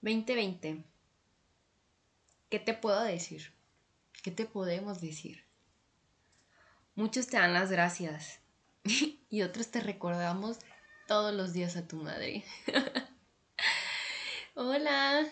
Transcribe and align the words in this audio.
2020. 0.00 0.84
¿Qué 2.48 2.58
te 2.60 2.72
puedo 2.72 3.02
decir? 3.02 3.52
¿Qué 4.22 4.30
te 4.30 4.46
podemos 4.46 5.00
decir? 5.00 5.44
Muchos 6.94 7.26
te 7.26 7.36
dan 7.36 7.52
las 7.52 7.70
gracias 7.70 8.40
y 9.30 9.42
otros 9.42 9.68
te 9.68 9.80
recordamos 9.80 10.58
todos 11.08 11.34
los 11.34 11.52
días 11.52 11.76
a 11.76 11.88
tu 11.88 11.96
madre. 11.96 12.44
Hola, 14.54 15.26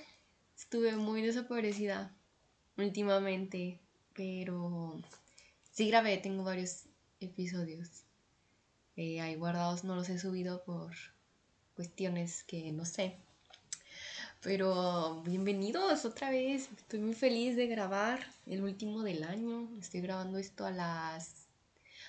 estuve 0.56 0.96
muy 0.96 1.22
desaparecida 1.22 2.12
últimamente, 2.76 3.80
pero 4.14 5.00
sí 5.70 5.88
grabé, 5.88 6.18
tengo 6.18 6.42
varios 6.42 6.86
episodios 7.20 8.02
eh, 8.96 9.20
ahí 9.20 9.36
guardados, 9.36 9.84
no 9.84 9.94
los 9.94 10.08
he 10.08 10.18
subido 10.18 10.64
por 10.64 10.92
cuestiones 11.74 12.42
que 12.44 12.72
no 12.72 12.84
sé. 12.84 13.20
Pero 14.46 15.22
bienvenidos 15.24 16.04
otra 16.04 16.30
vez. 16.30 16.70
Estoy 16.76 17.00
muy 17.00 17.14
feliz 17.14 17.56
de 17.56 17.66
grabar 17.66 18.20
el 18.46 18.62
último 18.62 19.02
del 19.02 19.24
año. 19.24 19.68
Estoy 19.80 20.02
grabando 20.02 20.38
esto 20.38 20.64
a 20.64 20.70
las 20.70 21.48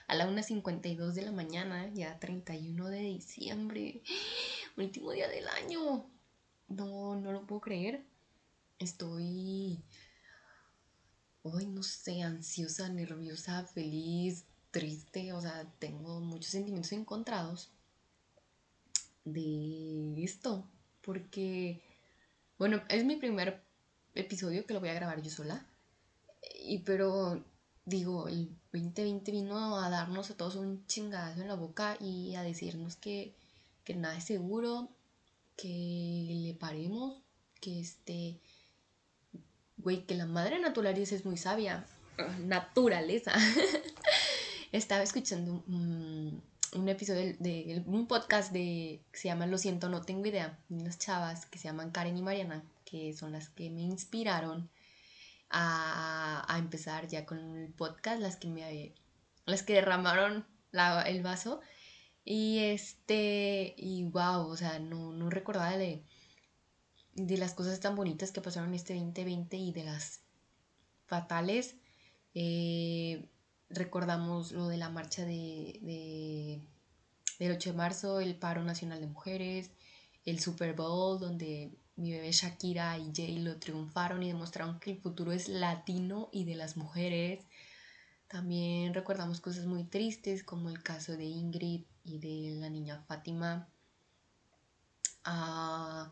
a 0.06 0.14
la 0.14 0.30
1.52 0.30 1.14
de 1.14 1.24
la 1.24 1.32
mañana, 1.32 1.92
ya 1.96 2.20
31 2.20 2.90
de 2.90 3.00
diciembre. 3.00 4.04
Último 4.78 5.14
día 5.14 5.28
del 5.28 5.48
año. 5.48 6.06
No, 6.68 7.16
no 7.16 7.32
lo 7.32 7.48
puedo 7.48 7.60
creer. 7.60 8.06
Estoy 8.78 9.84
hoy 11.42 11.66
no 11.66 11.82
sé, 11.82 12.22
ansiosa, 12.22 12.88
nerviosa, 12.88 13.66
feliz, 13.66 14.46
triste, 14.70 15.34
o 15.34 15.42
sea, 15.42 15.66
tengo 15.80 16.20
muchos 16.20 16.52
sentimientos 16.52 16.92
encontrados 16.92 17.72
de 19.26 20.24
esto, 20.24 20.70
porque 21.02 21.82
bueno, 22.58 22.82
es 22.90 23.06
mi 23.06 23.16
primer 23.16 23.62
episodio 24.16 24.66
que 24.66 24.74
lo 24.74 24.80
voy 24.80 24.90
a 24.90 24.94
grabar 24.94 25.22
yo 25.22 25.30
sola. 25.30 25.66
Y 26.64 26.80
pero 26.80 27.44
digo, 27.86 28.28
el 28.28 28.50
2020 28.74 29.32
vino 29.32 29.78
a 29.78 29.90
darnos 29.90 30.30
a 30.30 30.38
todos 30.38 30.56
un 30.56 30.86
chingadazo 30.88 31.42
en 31.42 31.48
la 31.48 31.56
boca 31.56 31.98
y 32.00 32.36
a 32.36 32.44
decirnos 32.44 32.96
que, 32.96 33.34
que 33.84 33.96
nada 33.96 34.18
es 34.18 34.26
seguro, 34.26 34.90
que 35.56 36.46
le 36.46 36.54
paremos, 36.54 37.22
que 37.62 37.80
este, 37.80 38.40
güey, 39.78 40.06
que 40.06 40.16
la 40.16 40.26
madre 40.26 40.60
naturaleza 40.60 41.16
es 41.16 41.26
muy 41.26 41.38
sabia. 41.38 41.86
Naturaleza. 42.40 43.34
Estaba 44.72 45.04
escuchando 45.04 45.64
un 46.74 46.90
episodio 46.90 47.36
de, 47.40 47.84
un 47.86 48.08
podcast 48.08 48.52
de 48.52 49.02
que 49.12 49.20
se 49.20 49.28
llama 49.28 49.46
Lo 49.48 49.58
siento, 49.58 49.90
no 49.90 50.02
tengo 50.02 50.26
idea, 50.26 50.60
unas 50.70 50.98
chavas 51.00 51.46
que 51.46 51.58
se 51.58 51.66
llaman 51.66 51.92
Karen 51.92 52.18
y 52.18 52.22
Mariana, 52.22 52.64
que 52.86 53.14
son 53.14 53.32
las 53.32 53.50
que 53.50 53.70
me 53.70 53.82
inspiraron 53.82 54.70
a, 55.50 56.46
a 56.48 56.58
empezar 56.58 57.08
ya 57.08 57.26
con 57.26 57.40
el 57.58 57.74
podcast, 57.74 58.22
las 58.22 58.38
que 58.38 58.48
me 58.48 58.94
las 59.46 59.64
que 59.64 59.74
derramaron 59.74 60.46
el 61.06 61.24
vaso. 61.24 61.62
Y 62.26 62.60
este, 62.60 63.74
y 63.78 64.04
wow, 64.04 64.48
o 64.48 64.58
sea, 64.58 64.80
no, 64.80 65.14
no 65.14 65.30
recordaba 65.30 65.78
de, 65.78 66.04
de 67.16 67.38
las 67.38 67.54
cosas 67.54 67.80
tan 67.80 67.96
bonitas 67.96 68.32
que 68.32 68.42
pasaron 68.42 68.74
este 68.74 68.94
2020 68.96 69.58
y 69.58 69.72
de 69.72 69.84
las 69.86 70.22
fatales. 71.06 71.76
Eh, 72.36 73.30
recordamos 73.70 74.52
lo 74.52 74.68
de 74.68 74.78
la 74.78 74.90
marcha 74.90 75.26
de, 75.26 76.62
del 77.40 77.52
8 77.52 77.72
de 77.72 77.78
marzo, 77.78 78.20
el 78.20 78.36
paro 78.36 78.64
nacional 78.64 79.02
de 79.02 79.08
mujeres, 79.08 79.72
el 80.26 80.40
Super 80.40 80.74
Bowl, 80.74 81.20
donde 81.20 81.72
mi 81.96 82.12
bebé 82.12 82.32
Shakira 82.32 82.98
y 82.98 83.12
Jay 83.14 83.40
lo 83.40 83.58
triunfaron 83.58 84.24
y 84.24 84.28
demostraron 84.28 84.80
que 84.80 84.92
el 84.92 85.02
futuro 85.02 85.32
es 85.32 85.48
latino 85.50 86.30
y 86.32 86.46
de 86.46 86.56
las 86.56 86.78
mujeres. 86.78 87.46
También 88.28 88.94
recordamos 88.94 89.42
cosas 89.42 89.66
muy 89.66 89.84
tristes 89.84 90.44
como 90.44 90.70
el 90.70 90.84
caso 90.84 91.16
de 91.18 91.26
Ingrid 91.26 91.86
y 92.04 92.20
de 92.20 92.60
la 92.60 92.70
niña 92.70 93.02
Fátima. 93.08 93.68
Ah, 95.24 96.12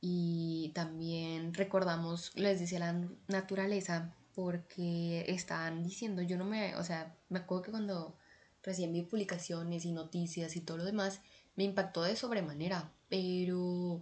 y 0.00 0.70
también 0.74 1.54
recordamos, 1.54 2.32
les 2.36 2.60
decía, 2.60 2.78
la 2.78 3.08
naturaleza, 3.26 4.14
porque 4.38 5.24
estaban 5.26 5.82
diciendo, 5.82 6.22
yo 6.22 6.38
no 6.38 6.44
me, 6.44 6.76
o 6.76 6.84
sea, 6.84 7.12
me 7.28 7.40
acuerdo 7.40 7.64
que 7.64 7.70
cuando 7.72 8.16
recién 8.62 8.92
vi 8.92 9.02
publicaciones 9.02 9.84
y 9.84 9.90
noticias 9.90 10.54
y 10.54 10.60
todo 10.60 10.76
lo 10.76 10.84
demás, 10.84 11.20
me 11.56 11.64
impactó 11.64 12.04
de 12.04 12.14
sobremanera, 12.14 12.92
pero 13.08 14.00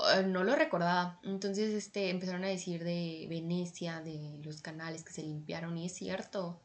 eh, 0.00 0.24
no 0.26 0.42
lo 0.42 0.56
recordaba. 0.56 1.20
Entonces, 1.22 1.74
este, 1.74 2.10
empezaron 2.10 2.42
a 2.42 2.48
decir 2.48 2.82
de 2.82 3.28
Venecia, 3.30 4.00
de 4.00 4.40
los 4.42 4.62
canales 4.62 5.04
que 5.04 5.12
se 5.12 5.22
limpiaron, 5.22 5.78
y 5.78 5.86
es 5.86 5.94
cierto. 5.94 6.60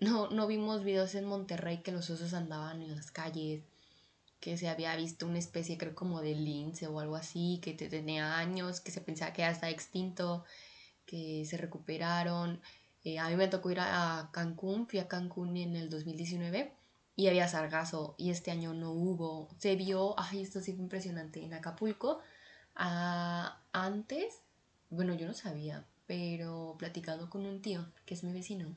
No, 0.00 0.28
no 0.28 0.48
vimos 0.48 0.82
videos 0.82 1.14
en 1.14 1.26
Monterrey 1.26 1.82
que 1.82 1.92
los 1.92 2.10
osos 2.10 2.34
andaban 2.34 2.82
en 2.82 2.96
las 2.96 3.12
calles, 3.12 3.62
que 4.40 4.58
se 4.58 4.68
había 4.68 4.96
visto 4.96 5.24
una 5.24 5.38
especie, 5.38 5.78
creo, 5.78 5.94
como 5.94 6.20
de 6.20 6.34
lince 6.34 6.88
o 6.88 6.98
algo 6.98 7.14
así, 7.14 7.60
que 7.62 7.74
tenía 7.74 8.38
años, 8.38 8.80
que 8.80 8.90
se 8.90 9.00
pensaba 9.00 9.32
que 9.32 9.42
ya 9.42 9.52
está 9.52 9.70
extinto 9.70 10.44
que 11.06 11.44
se 11.46 11.56
recuperaron. 11.56 12.60
Eh, 13.04 13.18
a 13.18 13.28
mí 13.28 13.36
me 13.36 13.48
tocó 13.48 13.70
ir 13.70 13.80
a, 13.80 14.30
Cancún, 14.32 14.86
fui 14.86 14.98
a 14.98 15.08
Cancún 15.08 15.56
en 15.56 15.76
el 15.76 15.90
2019 15.90 16.72
y 17.16 17.28
había 17.28 17.48
sargazo 17.48 18.14
y 18.18 18.30
este 18.30 18.50
año 18.50 18.74
no 18.74 18.92
hubo. 18.92 19.48
Se 19.58 19.76
vio, 19.76 20.14
ay, 20.18 20.42
esto 20.42 20.60
sí 20.60 20.72
fue 20.72 20.82
impresionante, 20.82 21.42
en 21.44 21.54
Acapulco. 21.54 22.20
Ah, 22.74 23.62
antes, 23.72 24.40
bueno, 24.90 25.14
yo 25.14 25.26
no 25.26 25.34
sabía, 25.34 25.86
pero 26.06 26.76
platicando 26.78 27.30
con 27.30 27.46
un 27.46 27.62
tío, 27.62 27.86
que 28.06 28.14
es 28.14 28.24
mi 28.24 28.32
vecino, 28.32 28.74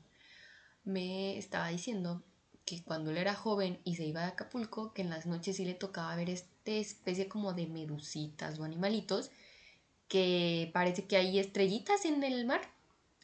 me 0.83 1.37
estaba 1.37 1.69
diciendo 1.69 2.23
que 2.65 2.83
cuando 2.83 3.11
él 3.11 3.17
era 3.17 3.33
joven 3.33 3.79
y 3.85 3.95
se 3.95 4.05
iba 4.05 4.25
a 4.25 4.27
Acapulco, 4.29 4.93
que 4.93 5.01
en 5.01 5.09
las 5.09 5.25
noches 5.25 5.55
sí 5.55 5.65
le 5.65 5.73
tocaba 5.73 6.15
ver 6.17 6.29
esta 6.29 6.71
especie 6.71 7.29
como 7.29 7.53
de 7.53 7.67
medusitas 7.67 8.59
o 8.59 8.65
animalitos 8.65 9.31
que 10.07 10.69
parece 10.73 11.05
que 11.05 11.17
hay 11.17 11.39
estrellitas 11.39 12.05
en 12.05 12.23
el 12.23 12.45
mar 12.45 12.61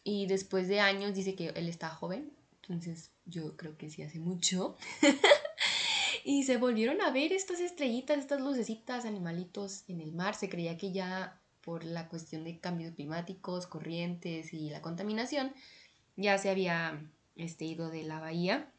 y 0.03 0.25
después 0.27 0.67
de 0.67 0.79
años 0.79 1.13
dice 1.15 1.35
que 1.35 1.49
él 1.49 1.69
está 1.69 1.89
joven, 1.89 2.31
entonces 2.61 3.11
yo 3.25 3.55
creo 3.55 3.77
que 3.77 3.89
sí 3.89 4.03
hace 4.03 4.19
mucho. 4.19 4.77
y 6.25 6.43
se 6.43 6.57
volvieron 6.57 7.01
a 7.01 7.11
ver 7.11 7.31
estas 7.33 7.59
estrellitas, 7.59 8.17
estas 8.17 8.41
lucecitas, 8.41 9.05
animalitos 9.05 9.83
en 9.87 10.01
el 10.01 10.13
mar. 10.13 10.35
Se 10.35 10.49
creía 10.49 10.77
que 10.77 10.91
ya 10.91 11.39
por 11.61 11.85
la 11.85 12.09
cuestión 12.09 12.43
de 12.43 12.59
cambios 12.59 12.93
climáticos, 12.93 13.67
corrientes 13.67 14.53
y 14.53 14.69
la 14.69 14.81
contaminación, 14.81 15.53
ya 16.17 16.37
se 16.37 16.49
había 16.49 17.01
este, 17.35 17.65
ido 17.65 17.89
de 17.89 18.03
la 18.03 18.19
bahía. 18.19 18.71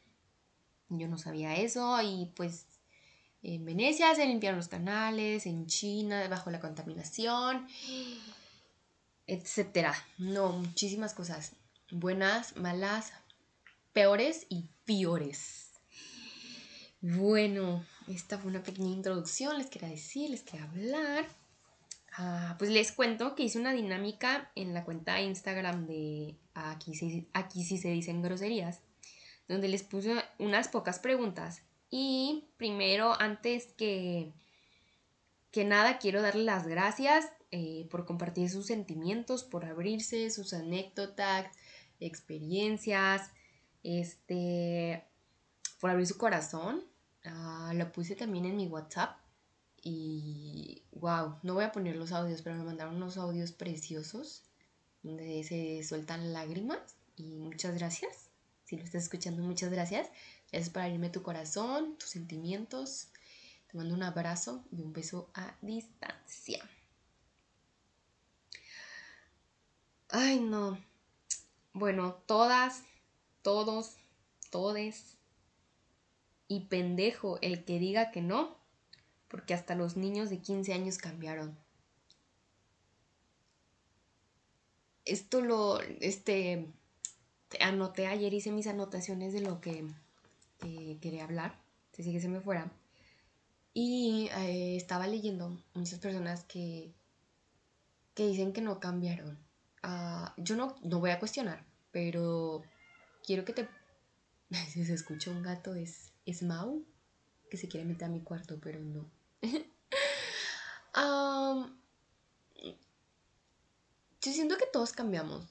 Yo 0.90 1.08
no 1.08 1.16
sabía 1.16 1.56
eso 1.56 2.00
y 2.02 2.30
pues 2.36 2.66
en 3.44 3.64
Venecia 3.66 4.14
se 4.14 4.24
limpiaron 4.24 4.56
los 4.56 4.68
canales, 4.68 5.44
en 5.44 5.66
China 5.66 6.26
bajo 6.28 6.50
la 6.50 6.60
contaminación, 6.60 7.68
etcétera. 9.26 9.94
No, 10.16 10.52
muchísimas 10.52 11.12
cosas. 11.12 11.52
Buenas, 11.90 12.56
malas, 12.56 13.12
peores 13.92 14.46
y 14.48 14.64
peores. 14.86 15.72
Bueno, 17.02 17.84
esta 18.08 18.38
fue 18.38 18.50
una 18.50 18.62
pequeña 18.62 18.90
introducción. 18.90 19.58
Les 19.58 19.66
quería 19.66 19.90
decir, 19.90 20.30
les 20.30 20.42
quería 20.42 20.64
hablar. 20.64 21.26
Ah, 22.16 22.56
pues 22.58 22.70
les 22.70 22.92
cuento 22.92 23.34
que 23.34 23.42
hice 23.42 23.58
una 23.58 23.74
dinámica 23.74 24.50
en 24.54 24.72
la 24.72 24.84
cuenta 24.84 25.16
de 25.16 25.24
Instagram 25.24 25.86
de 25.86 26.38
aquí, 26.54 27.28
aquí 27.34 27.62
sí 27.62 27.76
se 27.76 27.90
dicen 27.90 28.22
groserías, 28.22 28.80
donde 29.48 29.68
les 29.68 29.82
puse 29.82 30.14
unas 30.38 30.68
pocas 30.68 30.98
preguntas 30.98 31.60
y 31.96 32.48
primero, 32.56 33.14
antes 33.20 33.66
que, 33.66 34.32
que 35.52 35.64
nada, 35.64 35.98
quiero 35.98 36.22
darle 36.22 36.42
las 36.42 36.66
gracias 36.66 37.24
eh, 37.52 37.86
por 37.88 38.04
compartir 38.04 38.50
sus 38.50 38.66
sentimientos, 38.66 39.44
por 39.44 39.64
abrirse, 39.64 40.28
sus 40.30 40.54
anécdotas, 40.54 41.46
experiencias, 42.00 43.30
este, 43.84 45.04
por 45.78 45.90
abrir 45.90 46.08
su 46.08 46.18
corazón. 46.18 46.82
Ah, 47.24 47.72
lo 47.76 47.92
puse 47.92 48.16
también 48.16 48.46
en 48.46 48.56
mi 48.56 48.66
WhatsApp 48.66 49.16
y 49.80 50.82
wow, 50.90 51.36
no 51.44 51.54
voy 51.54 51.62
a 51.62 51.70
poner 51.70 51.94
los 51.94 52.10
audios, 52.10 52.42
pero 52.42 52.56
me 52.56 52.64
mandaron 52.64 52.96
unos 52.96 53.18
audios 53.18 53.52
preciosos 53.52 54.42
donde 55.04 55.44
se 55.44 55.84
sueltan 55.84 56.32
lágrimas 56.32 56.96
y 57.14 57.38
muchas 57.38 57.76
gracias. 57.76 58.30
Si 58.64 58.76
lo 58.76 58.82
estás 58.82 59.04
escuchando, 59.04 59.44
muchas 59.44 59.70
gracias. 59.70 60.08
Es 60.56 60.70
para 60.70 60.88
irme 60.88 61.10
tu 61.10 61.22
corazón, 61.22 61.96
tus 61.98 62.10
sentimientos. 62.10 63.08
Te 63.66 63.76
mando 63.76 63.94
un 63.94 64.02
abrazo 64.02 64.64
y 64.70 64.82
un 64.82 64.92
beso 64.92 65.30
a 65.34 65.56
distancia. 65.62 66.68
Ay, 70.08 70.40
no. 70.40 70.78
Bueno, 71.72 72.14
todas, 72.26 72.82
todos, 73.42 73.96
todes. 74.50 75.16
Y 76.46 76.66
pendejo 76.66 77.38
el 77.42 77.64
que 77.64 77.78
diga 77.78 78.10
que 78.10 78.20
no, 78.20 78.56
porque 79.28 79.54
hasta 79.54 79.74
los 79.74 79.96
niños 79.96 80.30
de 80.30 80.40
15 80.40 80.72
años 80.72 80.98
cambiaron. 80.98 81.58
esto 85.04 85.40
lo, 85.40 85.80
este, 86.00 86.72
anoté 87.60 88.06
ayer, 88.06 88.32
hice 88.32 88.52
mis 88.52 88.66
anotaciones 88.66 89.32
de 89.32 89.40
lo 89.40 89.60
que, 89.60 89.86
quería 91.00 91.24
hablar, 91.24 91.58
si 91.92 92.12
que 92.12 92.20
se 92.20 92.28
me 92.28 92.40
fuera. 92.40 92.70
Y 93.72 94.28
eh, 94.36 94.76
estaba 94.76 95.06
leyendo 95.06 95.60
muchas 95.74 95.98
personas 95.98 96.44
que, 96.44 96.94
que 98.14 98.26
dicen 98.28 98.52
que 98.52 98.60
no 98.60 98.80
cambiaron. 98.80 99.38
Ah, 99.82 100.34
yo 100.36 100.56
no, 100.56 100.76
no 100.82 101.00
voy 101.00 101.10
a 101.10 101.18
cuestionar, 101.18 101.64
pero 101.90 102.62
quiero 103.24 103.44
que 103.44 103.52
te... 103.52 103.68
Si 104.70 104.84
se 104.84 104.94
escucha 104.94 105.30
un 105.30 105.42
gato 105.42 105.74
es, 105.74 106.12
es 106.26 106.42
Mau, 106.42 106.84
que 107.50 107.56
se 107.56 107.68
quiere 107.68 107.86
meter 107.86 108.06
a 108.06 108.10
mi 108.10 108.20
cuarto, 108.20 108.58
pero 108.60 108.78
no. 108.80 109.10
yo 114.24 114.32
siento 114.32 114.56
que 114.56 114.66
todos 114.66 114.92
cambiamos, 114.92 115.46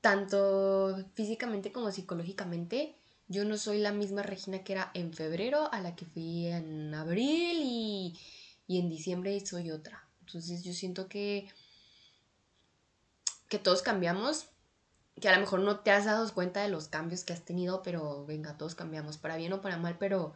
tanto 0.00 0.96
físicamente 1.14 1.72
como 1.72 1.90
psicológicamente. 1.90 2.96
Yo 3.32 3.46
no 3.46 3.56
soy 3.56 3.78
la 3.78 3.92
misma 3.92 4.22
Regina 4.22 4.62
que 4.62 4.74
era 4.74 4.90
en 4.92 5.14
febrero, 5.14 5.72
a 5.72 5.80
la 5.80 5.96
que 5.96 6.04
fui 6.04 6.48
en 6.48 6.92
abril 6.92 7.60
y, 7.62 8.20
y 8.66 8.78
en 8.78 8.90
diciembre 8.90 9.40
soy 9.40 9.70
otra. 9.70 10.06
Entonces 10.20 10.62
yo 10.62 10.74
siento 10.74 11.08
que, 11.08 11.48
que 13.48 13.58
todos 13.58 13.80
cambiamos, 13.80 14.50
que 15.18 15.30
a 15.30 15.34
lo 15.34 15.40
mejor 15.40 15.60
no 15.60 15.80
te 15.80 15.90
has 15.90 16.04
dado 16.04 16.30
cuenta 16.34 16.60
de 16.60 16.68
los 16.68 16.88
cambios 16.88 17.24
que 17.24 17.32
has 17.32 17.42
tenido, 17.42 17.82
pero 17.82 18.26
venga, 18.26 18.58
todos 18.58 18.74
cambiamos, 18.74 19.16
para 19.16 19.36
bien 19.36 19.54
o 19.54 19.62
para 19.62 19.78
mal, 19.78 19.96
pero 19.98 20.34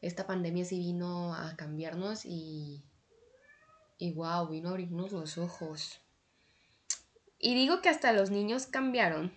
esta 0.00 0.26
pandemia 0.26 0.64
sí 0.64 0.78
vino 0.78 1.34
a 1.34 1.54
cambiarnos 1.56 2.24
y, 2.24 2.86
y 3.98 4.12
wow, 4.14 4.48
vino 4.48 4.70
a 4.70 4.72
abrirnos 4.72 5.12
los 5.12 5.36
ojos. 5.36 6.00
Y 7.38 7.54
digo 7.54 7.82
que 7.82 7.90
hasta 7.90 8.14
los 8.14 8.30
niños 8.30 8.66
cambiaron, 8.66 9.34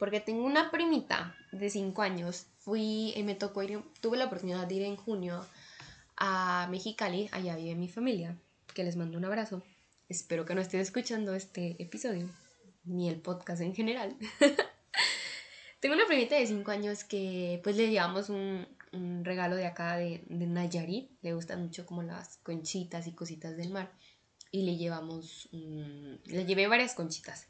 porque 0.00 0.18
tengo 0.18 0.44
una 0.44 0.72
primita 0.72 1.36
de 1.52 1.70
5 1.70 2.02
años, 2.02 2.46
fui 2.58 3.12
y 3.14 3.22
me 3.22 3.34
tocó 3.34 3.62
ir, 3.62 3.80
tuve 4.00 4.16
la 4.16 4.24
oportunidad 4.24 4.66
de 4.66 4.74
ir 4.74 4.82
en 4.82 4.96
junio 4.96 5.46
a 6.16 6.66
Mexicali, 6.70 7.28
allá 7.32 7.56
vive 7.56 7.74
mi 7.74 7.88
familia, 7.88 8.36
que 8.74 8.84
les 8.84 8.96
mando 8.96 9.18
un 9.18 9.24
abrazo. 9.24 9.62
Espero 10.08 10.44
que 10.44 10.54
no 10.54 10.60
estén 10.60 10.80
escuchando 10.80 11.34
este 11.34 11.76
episodio, 11.82 12.28
ni 12.84 13.08
el 13.08 13.20
podcast 13.20 13.62
en 13.62 13.74
general. 13.74 14.16
Tengo 15.80 15.94
una 15.94 16.06
primita 16.06 16.36
de 16.36 16.46
5 16.46 16.70
años 16.70 17.04
que 17.04 17.60
pues 17.62 17.76
le 17.76 17.90
llevamos 17.90 18.28
un, 18.28 18.66
regalo 19.24 19.56
de 19.56 19.66
acá 19.66 19.96
de, 19.96 20.22
de, 20.28 20.46
Nayarit. 20.46 21.10
Le 21.22 21.34
gustan 21.34 21.62
mucho 21.62 21.86
como 21.86 22.02
las 22.02 22.36
conchitas 22.38 23.06
y 23.06 23.12
cositas 23.12 23.56
del 23.56 23.70
mar. 23.70 23.90
Y 24.50 24.62
le 24.62 24.76
llevamos, 24.76 25.48
le 25.50 26.44
llevé 26.44 26.68
varias 26.68 26.94
conchitas. 26.94 27.48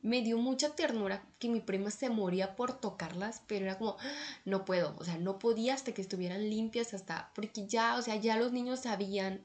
Me 0.00 0.22
dio 0.22 0.38
mucha 0.38 0.76
ternura 0.76 1.24
que 1.38 1.48
mi 1.48 1.60
prima 1.60 1.90
se 1.90 2.08
moría 2.08 2.54
por 2.56 2.78
tocarlas, 2.80 3.42
pero 3.46 3.64
era 3.64 3.78
como, 3.78 3.96
no 4.44 4.64
puedo, 4.64 4.94
o 4.98 5.04
sea, 5.04 5.18
no 5.18 5.38
podía 5.38 5.74
hasta 5.74 5.92
que 5.92 6.02
estuvieran 6.02 6.48
limpias, 6.48 6.94
hasta, 6.94 7.32
porque 7.34 7.66
ya, 7.66 7.96
o 7.96 8.02
sea, 8.02 8.16
ya 8.16 8.36
los 8.36 8.52
niños 8.52 8.80
sabían 8.80 9.44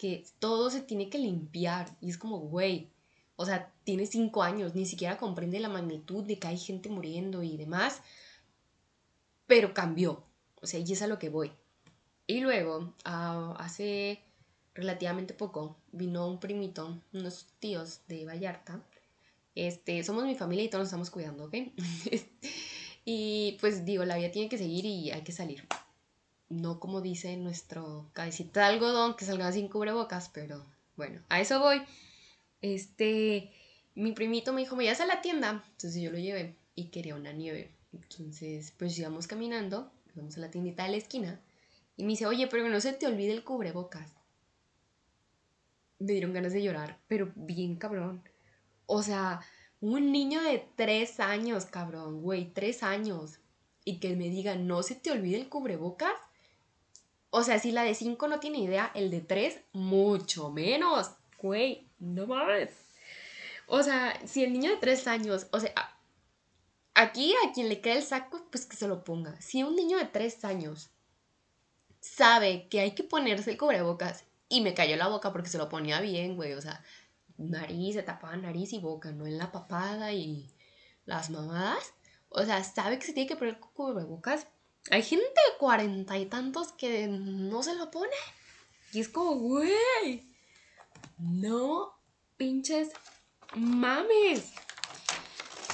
que 0.00 0.24
todo 0.38 0.70
se 0.70 0.80
tiene 0.80 1.10
que 1.10 1.18
limpiar. 1.18 1.94
Y 2.00 2.08
es 2.08 2.18
como, 2.18 2.38
güey, 2.38 2.88
o 3.36 3.44
sea, 3.44 3.72
tiene 3.84 4.06
cinco 4.06 4.42
años, 4.42 4.74
ni 4.74 4.86
siquiera 4.86 5.18
comprende 5.18 5.60
la 5.60 5.68
magnitud 5.68 6.24
de 6.24 6.38
que 6.38 6.48
hay 6.48 6.58
gente 6.58 6.88
muriendo 6.88 7.42
y 7.42 7.56
demás. 7.56 8.00
Pero 9.46 9.74
cambió. 9.74 10.24
O 10.62 10.66
sea, 10.66 10.80
y 10.80 10.92
es 10.92 11.02
a 11.02 11.06
lo 11.06 11.18
que 11.18 11.28
voy. 11.30 11.52
Y 12.26 12.40
luego, 12.40 12.94
ah, 13.04 13.54
hace 13.58 14.22
relativamente 14.74 15.34
poco, 15.34 15.76
vino 15.92 16.26
un 16.28 16.38
primito, 16.38 17.02
unos 17.12 17.46
tíos 17.58 18.00
de 18.08 18.24
Vallarta. 18.24 18.80
Este, 19.54 20.02
somos 20.04 20.24
mi 20.24 20.34
familia 20.34 20.64
y 20.64 20.68
todos 20.68 20.82
nos 20.82 20.88
estamos 20.88 21.10
cuidando, 21.10 21.44
¿ok? 21.44 21.54
y 23.04 23.56
pues 23.60 23.84
digo, 23.84 24.04
la 24.04 24.16
vida 24.16 24.30
tiene 24.30 24.48
que 24.48 24.58
seguir 24.58 24.84
y 24.84 25.10
hay 25.10 25.22
que 25.22 25.32
salir 25.32 25.66
no 26.50 26.80
como 26.80 27.00
dice 27.00 27.36
nuestro 27.36 28.10
cabecita 28.12 28.60
de 28.60 28.66
algodón 28.66 29.14
que 29.14 29.24
salga 29.24 29.50
sin 29.52 29.68
cubrebocas, 29.68 30.28
pero 30.28 30.66
bueno, 30.96 31.22
a 31.30 31.40
eso 31.40 31.60
voy. 31.60 31.80
Este, 32.60 33.50
mi 33.94 34.12
primito 34.12 34.52
me 34.52 34.60
dijo, 34.60 34.76
me 34.76 34.84
llevas 34.84 35.00
a 35.00 35.06
la 35.06 35.22
tienda, 35.22 35.64
entonces 35.72 36.02
yo 36.02 36.10
lo 36.10 36.18
llevé 36.18 36.56
y 36.74 36.88
quería 36.88 37.14
una 37.14 37.32
nieve. 37.32 37.70
Entonces, 37.92 38.74
pues 38.76 38.98
íbamos 38.98 39.26
caminando, 39.26 39.90
vamos 40.14 40.36
a 40.36 40.40
la 40.40 40.50
tiendita 40.50 40.84
de 40.84 40.90
la 40.90 40.96
esquina 40.96 41.40
y 41.96 42.02
me 42.02 42.10
dice, 42.10 42.26
oye, 42.26 42.48
pero 42.48 42.68
no 42.68 42.80
se 42.80 42.92
te 42.92 43.06
olvide 43.06 43.32
el 43.32 43.44
cubrebocas. 43.44 44.12
Me 46.00 46.12
dieron 46.12 46.32
ganas 46.32 46.52
de 46.52 46.62
llorar, 46.62 46.98
pero 47.06 47.30
bien 47.36 47.76
cabrón. 47.76 48.22
O 48.92 49.04
sea, 49.04 49.40
un 49.80 50.10
niño 50.10 50.42
de 50.42 50.66
tres 50.74 51.20
años, 51.20 51.64
cabrón, 51.64 52.22
güey, 52.22 52.52
tres 52.52 52.82
años. 52.82 53.38
Y 53.84 54.00
que 54.00 54.16
me 54.16 54.28
diga, 54.28 54.56
no 54.56 54.82
se 54.82 54.96
te 54.96 55.12
olvide 55.12 55.36
el 55.36 55.48
cubrebocas. 55.48 56.12
O 57.30 57.44
sea, 57.44 57.60
si 57.60 57.70
la 57.70 57.84
de 57.84 57.94
5 57.94 58.26
no 58.26 58.40
tiene 58.40 58.58
idea, 58.58 58.90
el 58.96 59.12
de 59.12 59.20
3 59.20 59.60
mucho 59.74 60.50
menos. 60.50 61.12
Güey, 61.40 61.86
no 62.00 62.26
mames. 62.26 62.70
O 63.68 63.84
sea, 63.84 64.20
si 64.26 64.42
el 64.42 64.52
niño 64.52 64.72
de 64.72 64.78
3 64.78 65.06
años, 65.06 65.46
o 65.52 65.60
sea, 65.60 65.72
aquí 66.94 67.32
a 67.46 67.52
quien 67.52 67.68
le 67.68 67.80
quede 67.80 67.98
el 67.98 68.02
saco, 68.02 68.44
pues 68.50 68.66
que 68.66 68.76
se 68.76 68.88
lo 68.88 69.04
ponga. 69.04 69.40
Si 69.40 69.62
un 69.62 69.76
niño 69.76 69.98
de 69.98 70.06
3 70.06 70.44
años 70.44 70.90
sabe 72.00 72.66
que 72.68 72.80
hay 72.80 72.96
que 72.96 73.04
ponerse 73.04 73.52
el 73.52 73.56
cubrebocas 73.56 74.24
y 74.48 74.62
me 74.62 74.74
cayó 74.74 74.96
la 74.96 75.06
boca 75.06 75.30
porque 75.30 75.48
se 75.48 75.58
lo 75.58 75.68
ponía 75.68 76.00
bien, 76.00 76.34
güey, 76.34 76.54
o 76.54 76.60
sea, 76.60 76.82
nariz, 77.40 77.94
se 77.94 78.02
tapaba 78.02 78.36
nariz 78.36 78.72
y 78.72 78.78
boca, 78.78 79.10
no 79.12 79.26
en 79.26 79.38
la 79.38 79.50
papada 79.50 80.12
y 80.12 80.46
las 81.06 81.30
mamadas. 81.30 81.94
O 82.28 82.44
sea, 82.44 82.62
sabe 82.62 82.98
que 82.98 83.06
se 83.06 83.12
tiene 83.12 83.28
que 83.28 83.36
poner 83.36 83.58
cubrebocas, 83.58 84.46
hay 84.90 85.02
gente 85.02 85.24
de 85.26 85.58
cuarenta 85.58 86.16
y 86.16 86.26
tantos 86.26 86.72
que 86.72 87.06
no 87.06 87.62
se 87.62 87.74
lo 87.74 87.90
pone. 87.90 88.16
Y 88.92 89.00
es 89.00 89.08
como, 89.08 89.34
güey, 89.34 90.26
no 91.18 91.92
pinches 92.36 92.90
mames. 93.54 94.52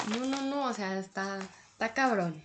No, 0.09 0.25
no, 0.27 0.43
no, 0.43 0.65
o 0.67 0.73
sea, 0.73 0.99
está, 0.99 1.39
está 1.73 1.95
cabrón. 1.95 2.43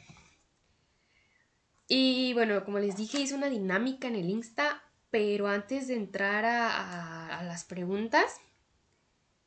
Y 1.87 2.33
bueno, 2.33 2.63
como 2.63 2.79
les 2.79 2.95
dije, 2.95 3.19
hice 3.19 3.35
una 3.35 3.49
dinámica 3.49 4.07
en 4.07 4.15
el 4.15 4.29
Insta, 4.29 4.83
pero 5.09 5.47
antes 5.47 5.87
de 5.87 5.95
entrar 5.95 6.45
a, 6.45 7.39
a 7.39 7.43
las 7.43 7.65
preguntas, 7.65 8.39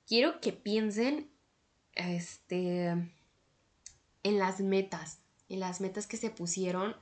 quiero 0.06 0.40
que 0.40 0.52
piensen 0.52 1.30
este, 1.94 2.88
en 4.22 4.38
las 4.38 4.60
metas, 4.60 5.20
en 5.48 5.60
las 5.60 5.80
metas 5.80 6.06
que 6.06 6.16
se 6.16 6.30
pusieron 6.30 6.96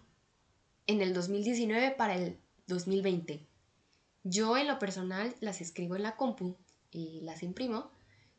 en 0.87 1.00
el 1.00 1.14
2019 1.14 1.92
para 1.92 2.16
el 2.16 2.38
2020. 2.66 3.47
Yo 4.25 4.56
en 4.56 4.68
lo 4.68 4.78
personal 4.78 5.35
las 5.40 5.61
escribo 5.61 5.97
en 5.97 6.02
la 6.02 6.16
compu 6.16 6.56
y 6.90 7.21
las 7.23 7.42
imprimo 7.42 7.90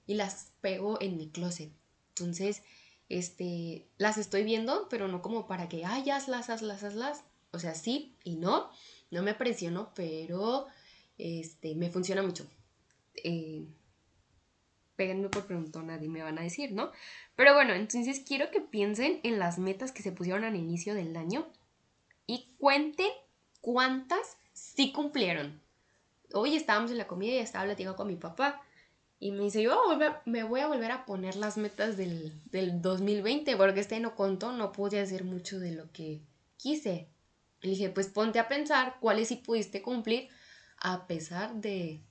y 0.06 0.16
las 0.16 0.52
pego 0.62 1.02
en 1.02 1.18
mi 1.18 1.30
closet. 1.30 1.72
Entonces, 2.10 2.62
este, 3.10 3.88
las 3.98 4.18
estoy 4.18 4.44
viendo, 4.44 4.88
pero 4.90 5.08
no 5.08 5.22
como 5.22 5.48
para 5.48 5.68
que, 5.70 5.86
ay, 5.86 6.10
hazlas, 6.10 6.50
hazlas, 6.50 6.84
hazlas. 6.84 7.24
O 7.52 7.60
sea, 7.60 7.76
sí 7.76 8.16
y 8.24 8.36
no. 8.36 8.70
No 9.12 9.24
me 9.24 9.34
presiono, 9.34 9.92
pero 9.94 10.68
este, 11.18 11.76
me 11.76 11.90
funciona 11.90 12.24
mucho. 12.24 12.48
Eh, 13.24 13.68
péguenme 14.96 15.30
por 15.30 15.46
preguntona 15.46 16.00
y 16.02 16.08
me 16.08 16.24
van 16.24 16.38
a 16.38 16.44
decir, 16.44 16.72
¿no? 16.72 16.92
Pero 17.36 17.54
bueno, 17.54 17.74
entonces 17.74 18.22
quiero 18.26 18.52
que 18.52 18.62
piensen 18.62 19.20
en 19.24 19.40
las 19.40 19.58
metas 19.58 19.92
que 19.92 20.04
se 20.04 20.12
pusieron 20.12 20.44
al 20.44 20.56
inicio 20.56 20.94
del 20.96 21.16
año 21.16 21.48
y 22.28 22.54
cuenten 22.58 23.10
cuántas 23.62 24.38
sí 24.54 24.92
cumplieron. 24.92 25.62
Hoy 26.34 26.56
estábamos 26.56 26.92
en 26.92 26.98
la 26.98 27.08
comida 27.08 27.34
y 27.34 27.40
estaba 27.40 27.66
platicando 27.66 27.96
con 27.96 28.08
mi 28.08 28.16
papá 28.16 28.62
y 29.20 29.32
me 29.32 29.46
dice, 29.46 29.62
yo 29.62 29.80
me 30.26 30.44
voy 30.44 30.60
a 30.60 30.68
volver 30.68 30.92
a 30.92 31.06
poner 31.06 31.36
las 31.36 31.58
metas 31.58 31.96
del, 31.96 32.42
del 32.52 32.82
2020 32.82 33.56
porque 33.56 33.80
este 33.80 34.00
no 34.00 34.16
contó, 34.16 34.52
no 34.52 34.72
pude 34.72 35.00
hacer 35.00 35.24
mucho 35.24 35.60
de 35.60 35.72
lo 35.72 35.92
que 35.92 36.22
quise. 36.58 37.08
Le 37.62 37.70
dije, 37.70 37.90
pues 37.90 38.08
ponte 38.08 38.40
a 38.40 38.50
pensar 38.50 38.98
cuáles 39.00 39.30
sí 39.30 39.38
pudiste 39.38 39.82
cumplir 39.82 40.28
a 40.78 41.08
pesar 41.08 41.56
de, 41.56 42.04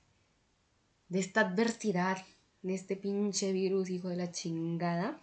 de 1.09 1.19
esta 1.19 1.41
adversidad, 1.41 2.17
de 2.63 2.73
este 2.73 2.95
pinche 2.95 3.51
virus, 3.51 3.89
hijo 3.89 4.09
de 4.09 4.15
la 4.15 4.31
chingada. 4.31 5.21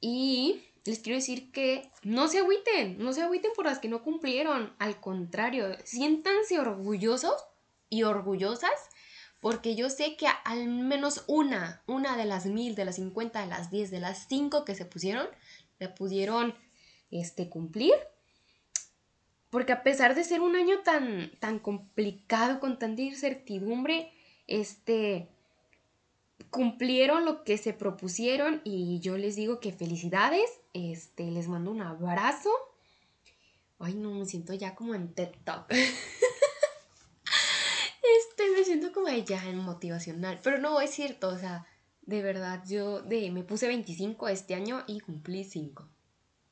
Y 0.00 0.60
les 0.84 0.98
quiero 1.00 1.16
decir 1.16 1.50
que 1.50 1.90
no 2.02 2.28
se 2.28 2.38
agüiten, 2.38 2.98
no 2.98 3.12
se 3.12 3.22
agüiten 3.22 3.52
por 3.56 3.64
las 3.64 3.78
que 3.78 3.88
no 3.88 4.02
cumplieron. 4.02 4.74
Al 4.78 5.00
contrario, 5.00 5.76
siéntanse 5.84 6.58
orgullosos 6.58 7.34
y 7.88 8.02
orgullosas 8.02 8.70
porque 9.40 9.76
yo 9.76 9.88
sé 9.88 10.16
que 10.16 10.26
al 10.44 10.66
menos 10.66 11.24
una, 11.28 11.82
una 11.86 12.16
de 12.16 12.24
las 12.24 12.46
mil, 12.46 12.74
de 12.74 12.84
las 12.84 12.96
cincuenta, 12.96 13.40
de 13.40 13.46
las 13.46 13.70
diez, 13.70 13.90
de 13.90 14.00
las 14.00 14.26
cinco 14.28 14.64
que 14.64 14.74
se 14.74 14.84
pusieron, 14.84 15.28
la 15.78 15.94
pudieron 15.94 16.54
este, 17.10 17.48
cumplir. 17.48 17.94
Porque 19.50 19.72
a 19.72 19.82
pesar 19.82 20.14
de 20.14 20.24
ser 20.24 20.40
un 20.40 20.56
año 20.56 20.80
tan, 20.80 21.30
tan 21.38 21.58
complicado, 21.58 22.60
con 22.60 22.78
tanta 22.78 23.00
incertidumbre, 23.00 24.12
este, 24.48 25.28
cumplieron 26.50 27.24
lo 27.24 27.44
que 27.44 27.56
se 27.58 27.72
propusieron 27.72 28.60
y 28.64 28.98
yo 29.00 29.16
les 29.16 29.36
digo 29.36 29.60
que 29.60 29.72
felicidades, 29.72 30.50
este, 30.72 31.30
les 31.30 31.46
mando 31.46 31.70
un 31.70 31.82
abrazo. 31.82 32.50
Ay, 33.78 33.94
no, 33.94 34.12
me 34.14 34.26
siento 34.26 34.54
ya 34.54 34.74
como 34.74 34.94
en 34.94 35.14
TED 35.14 35.30
Talk. 35.44 35.70
este, 35.70 35.84
me 38.56 38.64
siento 38.64 38.92
como 38.92 39.08
ya 39.08 39.48
en 39.48 39.58
motivacional, 39.58 40.40
pero 40.42 40.58
no, 40.58 40.80
es 40.80 40.90
cierto, 40.90 41.28
o 41.28 41.38
sea, 41.38 41.66
de 42.02 42.22
verdad, 42.22 42.64
yo 42.66 43.02
de, 43.02 43.30
me 43.30 43.44
puse 43.44 43.68
25 43.68 44.28
este 44.28 44.54
año 44.54 44.82
y 44.86 45.00
cumplí 45.00 45.44
5. 45.44 45.88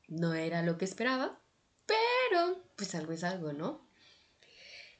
No 0.07 0.35
era 0.35 0.61
lo 0.61 0.77
que 0.77 0.85
esperaba, 0.85 1.41
pero 1.85 2.63
pues 2.75 2.95
algo 2.95 3.11
es 3.11 3.23
algo, 3.23 3.51
¿no? 3.53 3.85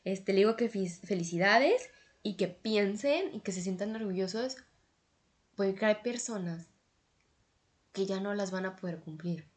Este, 0.04 0.34
le 0.34 0.40
digo 0.40 0.56
que 0.56 0.68
felicidades 0.68 1.90
y 2.24 2.36
que 2.36 2.48
piensen 2.48 3.34
y 3.34 3.40
que 3.42 3.52
se 3.52 3.62
sientan 3.62 3.96
orgullosos 3.96 4.58
porque 5.56 5.86
hay 5.86 5.96
personas 5.96 6.68
que 7.94 8.06
ya 8.06 8.20
no 8.20 8.34
las 8.36 8.52
van 8.52 8.66
a 8.66 8.76
poder 8.76 9.00
cumplir 9.00 9.48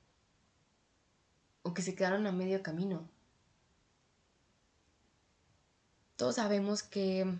o 1.62 1.74
que 1.74 1.82
se 1.82 1.94
quedaron 1.94 2.26
a 2.26 2.32
medio 2.32 2.62
camino. 2.62 3.08
Todos 6.16 6.36
sabemos 6.36 6.82
que 6.82 7.38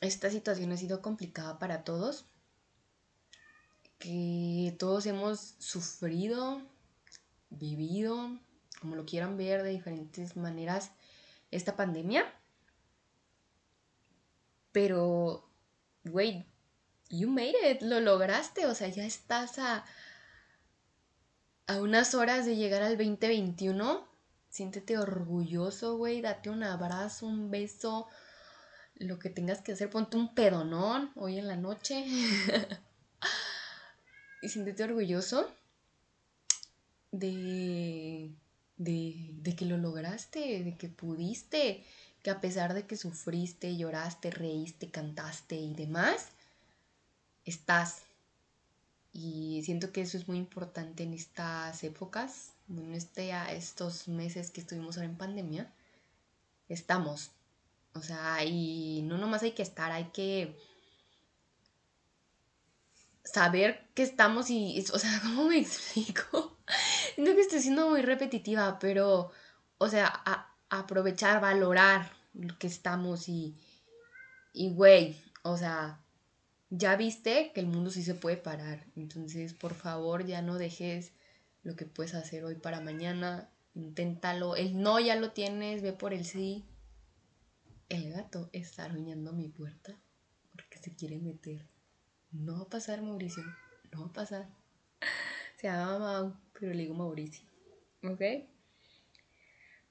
esta 0.00 0.30
situación 0.30 0.72
ha 0.72 0.76
sido 0.76 1.02
complicada 1.02 1.58
para 1.58 1.84
todos, 1.84 2.24
que 3.98 4.74
todos 4.78 5.04
hemos 5.06 5.54
sufrido, 5.58 6.62
vivido, 7.50 8.38
como 8.80 8.96
lo 8.96 9.04
quieran 9.04 9.36
ver 9.36 9.62
de 9.62 9.70
diferentes 9.70 10.36
maneras, 10.36 10.90
esta 11.50 11.76
pandemia. 11.76 12.24
Pero, 14.72 15.48
güey, 16.04 16.46
you 17.10 17.28
made 17.28 17.54
it, 17.70 17.82
lo 17.82 18.00
lograste, 18.00 18.66
o 18.66 18.74
sea, 18.74 18.88
ya 18.88 19.04
estás 19.04 19.58
a, 19.58 19.84
a 21.66 21.80
unas 21.80 22.14
horas 22.14 22.46
de 22.46 22.56
llegar 22.56 22.82
al 22.82 22.96
2021. 22.96 24.08
Siéntete 24.48 24.98
orgulloso, 24.98 25.96
güey, 25.96 26.20
date 26.20 26.50
un 26.50 26.64
abrazo, 26.64 27.26
un 27.26 27.50
beso, 27.50 28.08
lo 28.96 29.18
que 29.18 29.30
tengas 29.30 29.60
que 29.60 29.72
hacer, 29.72 29.90
ponte 29.90 30.16
un 30.16 30.34
pedonón 30.34 31.12
hoy 31.14 31.38
en 31.38 31.48
la 31.48 31.56
noche. 31.56 32.04
y 34.42 34.48
siéntete 34.48 34.84
orgulloso 34.84 35.50
de, 37.12 38.32
de, 38.76 39.30
de 39.34 39.56
que 39.56 39.64
lo 39.64 39.78
lograste, 39.78 40.64
de 40.64 40.76
que 40.76 40.88
pudiste, 40.88 41.84
que 42.22 42.30
a 42.30 42.40
pesar 42.40 42.74
de 42.74 42.86
que 42.86 42.96
sufriste, 42.96 43.76
lloraste, 43.76 44.30
reíste, 44.30 44.90
cantaste 44.90 45.56
y 45.56 45.74
demás, 45.74 46.28
estás. 47.44 48.02
Y 49.12 49.62
siento 49.64 49.92
que 49.92 50.02
eso 50.02 50.16
es 50.16 50.28
muy 50.28 50.38
importante 50.38 51.02
en 51.02 51.14
estas 51.14 51.82
épocas, 51.82 52.52
en 52.68 52.92
este, 52.94 53.32
estos 53.54 54.08
meses 54.08 54.50
que 54.50 54.60
estuvimos 54.60 54.96
ahora 54.96 55.08
en 55.08 55.16
pandemia. 55.16 55.72
Estamos. 56.68 57.30
O 57.94 58.02
sea, 58.02 58.44
y 58.44 59.02
no 59.02 59.18
nomás 59.18 59.42
hay 59.42 59.52
que 59.52 59.62
estar, 59.62 59.90
hay 59.90 60.10
que 60.12 60.56
saber 63.24 63.88
que 63.94 64.02
estamos 64.02 64.50
y, 64.50 64.84
o 64.92 64.98
sea, 64.98 65.20
¿cómo 65.22 65.48
me 65.48 65.58
explico? 65.58 66.56
Siento 67.14 67.34
que 67.34 67.40
estoy 67.40 67.60
siendo 67.60 67.88
muy 67.88 68.02
repetitiva, 68.02 68.78
pero, 68.78 69.32
o 69.78 69.88
sea, 69.88 70.06
aprovechar, 70.70 71.40
valorar 71.40 72.10
lo 72.32 72.58
que 72.58 72.68
estamos 72.68 73.28
y, 73.28 73.56
y, 74.52 74.70
güey, 74.70 75.16
o 75.42 75.56
sea, 75.56 76.00
ya 76.70 76.96
viste 76.96 77.52
que 77.52 77.60
el 77.60 77.66
mundo 77.66 77.90
sí 77.90 78.02
se 78.02 78.14
puede 78.14 78.36
parar. 78.36 78.86
Entonces, 78.96 79.54
por 79.54 79.74
favor, 79.74 80.24
ya 80.24 80.40
no 80.40 80.56
dejes 80.56 81.12
lo 81.62 81.76
que 81.76 81.84
puedes 81.84 82.14
hacer 82.14 82.44
hoy 82.44 82.54
para 82.54 82.80
mañana. 82.80 83.50
Inténtalo. 83.74 84.56
El 84.56 84.80
no 84.80 84.98
ya 85.00 85.16
lo 85.16 85.32
tienes, 85.32 85.82
ve 85.82 85.92
por 85.92 86.14
el 86.14 86.24
sí. 86.24 86.64
El 87.88 88.12
gato 88.12 88.48
está 88.52 88.84
arruinando 88.84 89.32
mi 89.32 89.48
puerta 89.48 90.00
porque 90.52 90.78
se 90.78 90.94
quiere 90.94 91.18
meter. 91.18 91.66
No 92.30 92.58
va 92.58 92.62
a 92.62 92.68
pasar, 92.68 93.02
Mauricio. 93.02 93.42
No 93.90 94.02
va 94.02 94.06
a 94.06 94.12
pasar. 94.12 94.48
Se 95.56 95.66
llama 95.66 95.98
Mau, 95.98 96.36
pero 96.52 96.72
le 96.72 96.82
digo 96.82 96.94
Mauricio. 96.94 97.44
¿Ok? 98.04 98.22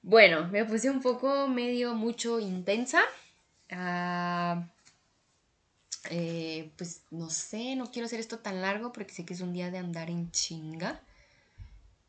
Bueno, 0.02 0.48
me 0.48 0.64
puse 0.64 0.90
un 0.90 1.00
poco 1.02 1.46
medio 1.48 1.94
mucho 1.94 2.40
intensa. 2.40 3.02
Ah, 3.70 4.66
eh, 6.10 6.72
pues 6.76 7.02
no 7.10 7.28
sé, 7.30 7.76
no 7.76 7.90
quiero 7.90 8.06
hacer 8.06 8.20
esto 8.20 8.38
tan 8.38 8.62
largo 8.62 8.92
porque 8.92 9.12
sé 9.12 9.24
que 9.24 9.34
es 9.34 9.40
un 9.40 9.52
día 9.52 9.70
de 9.70 9.78
andar 9.78 10.10
en 10.10 10.30
chinga. 10.30 11.00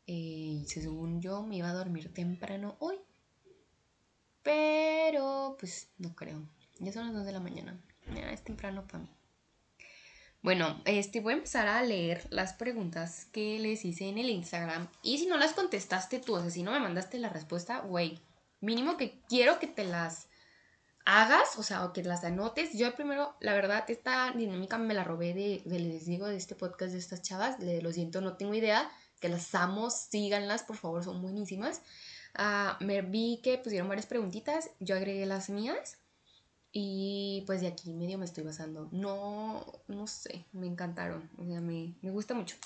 Eh, 0.06 0.64
según 0.66 1.20
yo 1.20 1.42
me 1.42 1.56
iba 1.56 1.68
a 1.68 1.74
dormir 1.74 2.12
temprano 2.12 2.76
hoy. 2.80 2.96
Pero 4.42 5.56
pues 5.58 5.88
no 5.98 6.14
creo. 6.14 6.42
Ya 6.80 6.92
son 6.92 7.06
las 7.06 7.14
2 7.14 7.26
de 7.26 7.32
la 7.32 7.40
mañana. 7.40 7.78
Ya 8.14 8.30
es 8.32 8.42
temprano 8.42 8.86
para 8.86 9.00
mí. 9.00 9.08
Bueno, 10.42 10.82
este, 10.86 11.20
voy 11.20 11.34
a 11.34 11.36
empezar 11.36 11.68
a 11.68 11.82
leer 11.84 12.26
las 12.30 12.52
preguntas 12.52 13.26
que 13.30 13.60
les 13.60 13.84
hice 13.84 14.08
en 14.08 14.18
el 14.18 14.28
Instagram. 14.28 14.88
Y 15.00 15.18
si 15.18 15.26
no 15.26 15.36
las 15.36 15.52
contestaste 15.52 16.18
tú, 16.18 16.34
o 16.34 16.40
sea, 16.40 16.50
si 16.50 16.64
no 16.64 16.72
me 16.72 16.80
mandaste 16.80 17.18
la 17.18 17.28
respuesta, 17.28 17.78
güey, 17.78 18.20
mínimo 18.60 18.96
que 18.96 19.20
quiero 19.28 19.60
que 19.60 19.68
te 19.68 19.84
las 19.84 20.26
hagas, 21.04 21.56
o 21.58 21.62
sea, 21.62 21.84
o 21.84 21.92
que 21.92 22.02
las 22.02 22.24
anotes. 22.24 22.72
Yo 22.76 22.92
primero, 22.96 23.36
la 23.38 23.54
verdad, 23.54 23.84
esta 23.88 24.32
dinámica 24.32 24.78
me 24.78 24.94
la 24.94 25.04
robé 25.04 25.32
de, 25.32 25.62
les 25.64 26.06
digo, 26.06 26.26
de 26.26 26.36
este 26.36 26.56
podcast 26.56 26.92
de 26.92 26.98
estas 26.98 27.22
chavas. 27.22 27.60
Le, 27.60 27.80
lo 27.80 27.92
siento, 27.92 28.20
no 28.20 28.36
tengo 28.36 28.54
idea. 28.54 28.90
Que 29.20 29.28
las 29.28 29.54
amo, 29.54 29.90
síganlas, 29.90 30.64
por 30.64 30.76
favor, 30.76 31.04
son 31.04 31.22
buenísimas. 31.22 31.82
Ah, 32.34 32.78
me 32.80 33.02
vi 33.02 33.40
que 33.44 33.58
pusieron 33.58 33.88
varias 33.88 34.06
preguntitas, 34.06 34.70
yo 34.80 34.96
agregué 34.96 35.24
las 35.26 35.50
mías. 35.50 35.98
Y 36.72 37.42
pues 37.46 37.60
de 37.60 37.66
aquí 37.66 37.90
medio 37.90 38.18
me 38.18 38.24
estoy 38.24 38.44
basando. 38.44 38.88
No, 38.92 39.64
no 39.88 40.06
sé, 40.06 40.46
me 40.52 40.66
encantaron. 40.66 41.28
O 41.36 41.44
sea, 41.44 41.60
me, 41.60 41.94
me 42.00 42.10
gusta 42.10 42.34
mucho. 42.34 42.56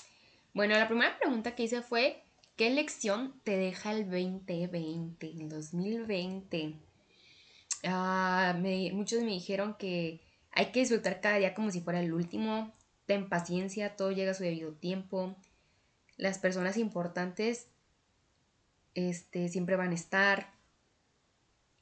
Bueno, 0.53 0.75
la 0.75 0.87
primera 0.87 1.17
pregunta 1.19 1.55
que 1.55 1.63
hice 1.63 1.81
fue, 1.81 2.23
¿qué 2.55 2.69
lección 2.69 3.39
te 3.43 3.57
deja 3.57 3.91
el 3.91 4.05
2020, 4.05 5.27
el 5.29 5.49
2020? 5.49 6.75
Ah, 7.83 8.57
muchos 8.93 9.23
me 9.23 9.31
dijeron 9.31 9.75
que 9.77 10.21
hay 10.51 10.71
que 10.71 10.79
disfrutar 10.79 11.19
cada 11.19 11.37
día 11.37 11.53
como 11.53 11.69
si 11.69 11.81
fuera 11.81 11.99
el 11.99 12.13
último. 12.13 12.73
Ten 13.05 13.27
paciencia, 13.27 13.97
todo 13.97 14.11
llega 14.11 14.31
a 14.31 14.35
su 14.35 14.43
debido 14.43 14.71
tiempo. 14.71 15.35
Las 16.15 16.39
personas 16.39 16.77
importantes 16.77 17.67
este, 18.95 19.49
siempre 19.49 19.75
van 19.75 19.91
a 19.91 19.95
estar. 19.95 20.53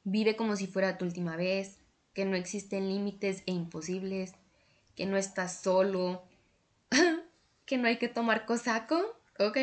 Vive 0.04 0.36
como 0.36 0.56
si 0.56 0.66
fuera 0.66 0.98
tu 0.98 1.06
última 1.06 1.36
vez 1.36 1.85
que 2.16 2.26
no 2.26 2.36
existen 2.36 2.88
límites 2.88 3.44
e 3.46 3.52
imposibles, 3.52 4.34
que 4.96 5.06
no 5.06 5.18
estás 5.18 5.62
solo, 5.62 6.24
que 7.66 7.78
no 7.78 7.88
hay 7.88 7.98
que 7.98 8.08
tomar 8.08 8.46
cosaco, 8.46 9.00
¿ok? 9.38 9.58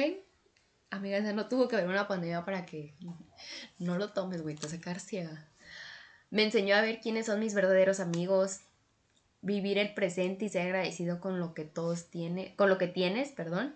Amiga, 0.91 1.21
no 1.33 1.49
tuvo 1.49 1.67
que 1.67 1.77
haber 1.77 1.89
una 1.89 2.07
pandemia 2.07 2.45
para 2.45 2.67
que 2.67 2.95
no 3.79 3.97
lo 3.97 4.13
tomes, 4.13 4.43
güey, 4.43 4.55
te 4.55 4.69
sacar. 4.69 4.99
Me 6.31 6.45
enseñó 6.45 6.77
a 6.77 6.83
ver 6.83 7.01
quiénes 7.01 7.27
son 7.27 7.41
mis 7.41 7.55
verdaderos 7.55 7.99
amigos, 7.99 8.61
vivir 9.41 9.79
el 9.79 9.95
presente 9.95 10.45
y 10.45 10.49
ser 10.51 10.67
agradecido 10.67 11.21
con 11.21 11.41
lo 11.41 11.55
que 11.55 11.65
todos 11.65 12.11
tienen, 12.11 12.55
con 12.57 12.69
lo 12.69 12.77
que 12.77 12.87
tienes, 12.87 13.33
perdón. 13.33 13.75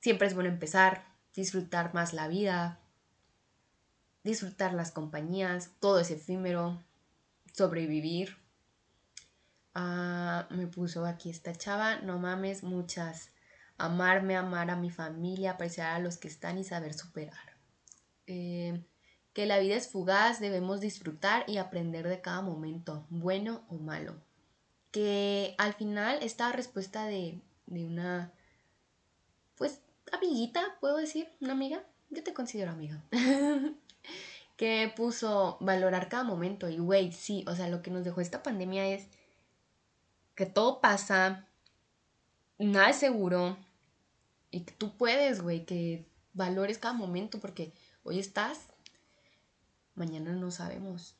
Siempre 0.00 0.28
es 0.28 0.34
bueno 0.34 0.48
empezar, 0.48 1.04
disfrutar 1.34 1.92
más 1.92 2.12
la 2.12 2.28
vida, 2.28 2.78
disfrutar 4.22 4.74
las 4.74 4.92
compañías, 4.92 5.70
todo 5.80 5.98
es 5.98 6.12
efímero, 6.12 6.80
sobrevivir. 7.52 8.36
Ah, 9.74 10.48
me 10.50 10.66
puso 10.66 11.06
aquí 11.06 11.30
esta 11.30 11.54
chava, 11.54 11.96
no 12.00 12.18
mames, 12.18 12.62
muchas. 12.62 13.30
Amarme, 13.78 14.36
amar 14.36 14.70
a 14.70 14.76
mi 14.76 14.90
familia, 14.90 15.52
apreciar 15.52 15.94
a 15.94 16.00
los 16.00 16.18
que 16.18 16.28
están 16.28 16.58
y 16.58 16.64
saber 16.64 16.92
superar. 16.94 17.56
Eh, 18.26 18.84
que 19.32 19.46
la 19.46 19.58
vida 19.58 19.76
es 19.76 19.88
fugaz, 19.88 20.40
debemos 20.40 20.80
disfrutar 20.80 21.44
y 21.48 21.58
aprender 21.58 22.08
de 22.08 22.20
cada 22.20 22.42
momento, 22.42 23.06
bueno 23.10 23.64
o 23.68 23.76
malo. 23.76 24.20
Que 24.90 25.54
al 25.58 25.74
final 25.74 26.18
esta 26.22 26.52
respuesta 26.52 27.06
de, 27.06 27.40
de 27.66 27.86
una, 27.86 28.32
pues, 29.56 29.80
amiguita, 30.12 30.76
puedo 30.80 30.96
decir, 30.96 31.28
una 31.40 31.52
amiga, 31.52 31.84
yo 32.10 32.24
te 32.24 32.34
considero 32.34 32.72
amiga. 32.72 33.04
que 34.60 34.92
puso 34.94 35.56
valorar 35.60 36.10
cada 36.10 36.22
momento. 36.22 36.68
Y, 36.68 36.76
güey, 36.76 37.12
sí, 37.12 37.46
o 37.48 37.56
sea, 37.56 37.68
lo 37.68 37.80
que 37.80 37.90
nos 37.90 38.04
dejó 38.04 38.20
esta 38.20 38.42
pandemia 38.42 38.88
es 38.88 39.08
que 40.34 40.44
todo 40.44 40.82
pasa, 40.82 41.48
nada 42.58 42.90
es 42.90 42.96
seguro, 42.96 43.56
y 44.50 44.64
que 44.64 44.72
tú 44.74 44.98
puedes, 44.98 45.40
güey, 45.40 45.64
que 45.64 46.04
valores 46.34 46.76
cada 46.76 46.92
momento, 46.92 47.40
porque 47.40 47.72
hoy 48.02 48.18
estás, 48.18 48.66
mañana 49.94 50.32
no 50.32 50.50
sabemos. 50.50 51.16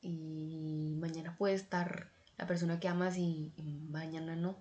Y 0.00 0.96
mañana 0.98 1.36
puede 1.38 1.54
estar 1.54 2.10
la 2.36 2.48
persona 2.48 2.80
que 2.80 2.88
amas 2.88 3.16
y, 3.16 3.52
mañana 3.90 4.34
no. 4.34 4.56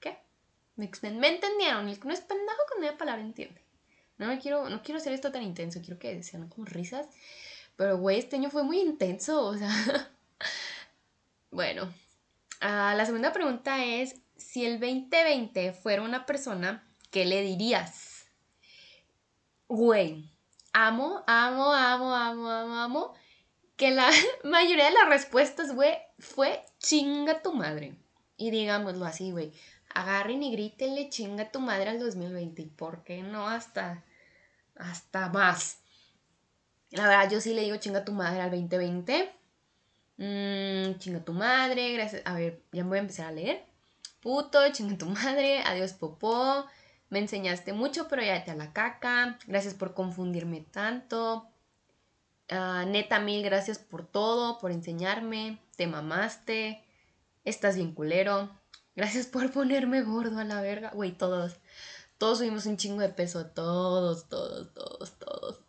¿Qué? 0.00 0.18
¿Me, 0.74 0.86
entendieron? 0.86 1.88
El 1.88 2.00
que 2.00 2.08
no 2.08 2.14
es 2.14 2.20
pendejo 2.20 2.62
con 2.68 2.82
una 2.82 2.98
palabra 2.98 3.22
entiende. 3.22 3.62
No 4.18 4.26
me 4.26 4.38
quiero, 4.38 4.68
no 4.68 4.82
quiero 4.82 4.98
hacer 4.98 5.12
esto 5.12 5.30
tan 5.30 5.42
intenso, 5.42 5.80
quiero 5.80 5.98
que 5.98 6.22
sean 6.22 6.48
como 6.48 6.64
risas. 6.64 7.06
Pero, 7.76 7.98
güey, 7.98 8.18
este 8.18 8.36
año 8.36 8.50
fue 8.50 8.62
muy 8.62 8.80
intenso, 8.80 9.44
o 9.44 9.56
sea. 9.56 9.70
bueno, 11.50 11.92
ah, 12.60 12.94
la 12.96 13.04
segunda 13.04 13.32
pregunta 13.32 13.84
es, 13.84 14.16
si 14.36 14.64
el 14.64 14.80
2020 14.80 15.72
fuera 15.72 16.02
una 16.02 16.24
persona, 16.24 16.86
¿qué 17.10 17.26
le 17.26 17.42
dirías? 17.42 18.26
Güey, 19.68 20.30
amo, 20.72 21.22
amo, 21.26 21.72
amo, 21.72 22.14
amo, 22.14 22.50
amo, 22.50 22.74
amo, 22.76 23.14
que 23.76 23.90
la 23.90 24.10
mayoría 24.44 24.86
de 24.86 24.92
las 24.92 25.08
respuestas, 25.08 25.74
güey, 25.74 25.94
fue 26.18 26.64
chinga 26.78 27.42
tu 27.42 27.52
madre. 27.52 27.96
Y 28.38 28.50
digámoslo 28.50 29.04
así, 29.04 29.30
güey, 29.30 29.52
agarren 29.96 30.42
y 30.42 30.52
grítenle 30.52 31.08
chinga 31.08 31.50
tu 31.50 31.60
madre 31.60 31.88
al 31.88 31.98
2020. 31.98 32.62
¿Y 32.62 32.66
por 32.66 33.02
qué 33.02 33.22
no 33.22 33.48
hasta, 33.48 34.04
hasta 34.76 35.30
más? 35.30 35.78
La 36.90 37.08
verdad, 37.08 37.30
yo 37.30 37.40
sí 37.40 37.54
le 37.54 37.62
digo 37.62 37.76
chinga 37.78 38.04
tu 38.04 38.12
madre 38.12 38.42
al 38.42 38.50
2020. 38.50 39.32
Mm, 40.18 40.98
chinga 40.98 41.24
tu 41.24 41.32
madre, 41.32 41.92
gracias. 41.94 42.22
A 42.26 42.34
ver, 42.34 42.62
ya 42.72 42.84
me 42.84 42.90
voy 42.90 42.98
a 42.98 43.02
empezar 43.02 43.26
a 43.26 43.32
leer. 43.32 43.64
Puto, 44.20 44.58
chinga 44.70 44.98
tu 44.98 45.06
madre, 45.06 45.62
adiós 45.62 45.94
popó. 45.94 46.66
Me 47.08 47.18
enseñaste 47.18 47.72
mucho, 47.72 48.06
pero 48.08 48.22
ya 48.22 48.44
te 48.44 48.50
a 48.50 48.54
la 48.54 48.72
caca. 48.72 49.38
Gracias 49.46 49.74
por 49.74 49.94
confundirme 49.94 50.60
tanto. 50.60 51.48
Ah, 52.50 52.84
neta, 52.86 53.18
mil 53.18 53.42
gracias 53.42 53.78
por 53.78 54.06
todo, 54.06 54.58
por 54.58 54.72
enseñarme. 54.72 55.58
Te 55.76 55.86
mamaste. 55.86 56.84
Estás 57.44 57.76
bien 57.76 57.92
culero. 57.92 58.50
Gracias 58.96 59.26
por 59.26 59.52
ponerme 59.52 60.02
gordo 60.02 60.38
a 60.38 60.44
la 60.44 60.62
verga. 60.62 60.90
Güey, 60.94 61.12
todos. 61.12 61.56
Todos 62.16 62.38
subimos 62.38 62.64
un 62.64 62.78
chingo 62.78 63.02
de 63.02 63.10
peso. 63.10 63.44
Todos, 63.46 64.26
todos, 64.28 64.72
todos, 64.72 65.18
todos. 65.18 65.60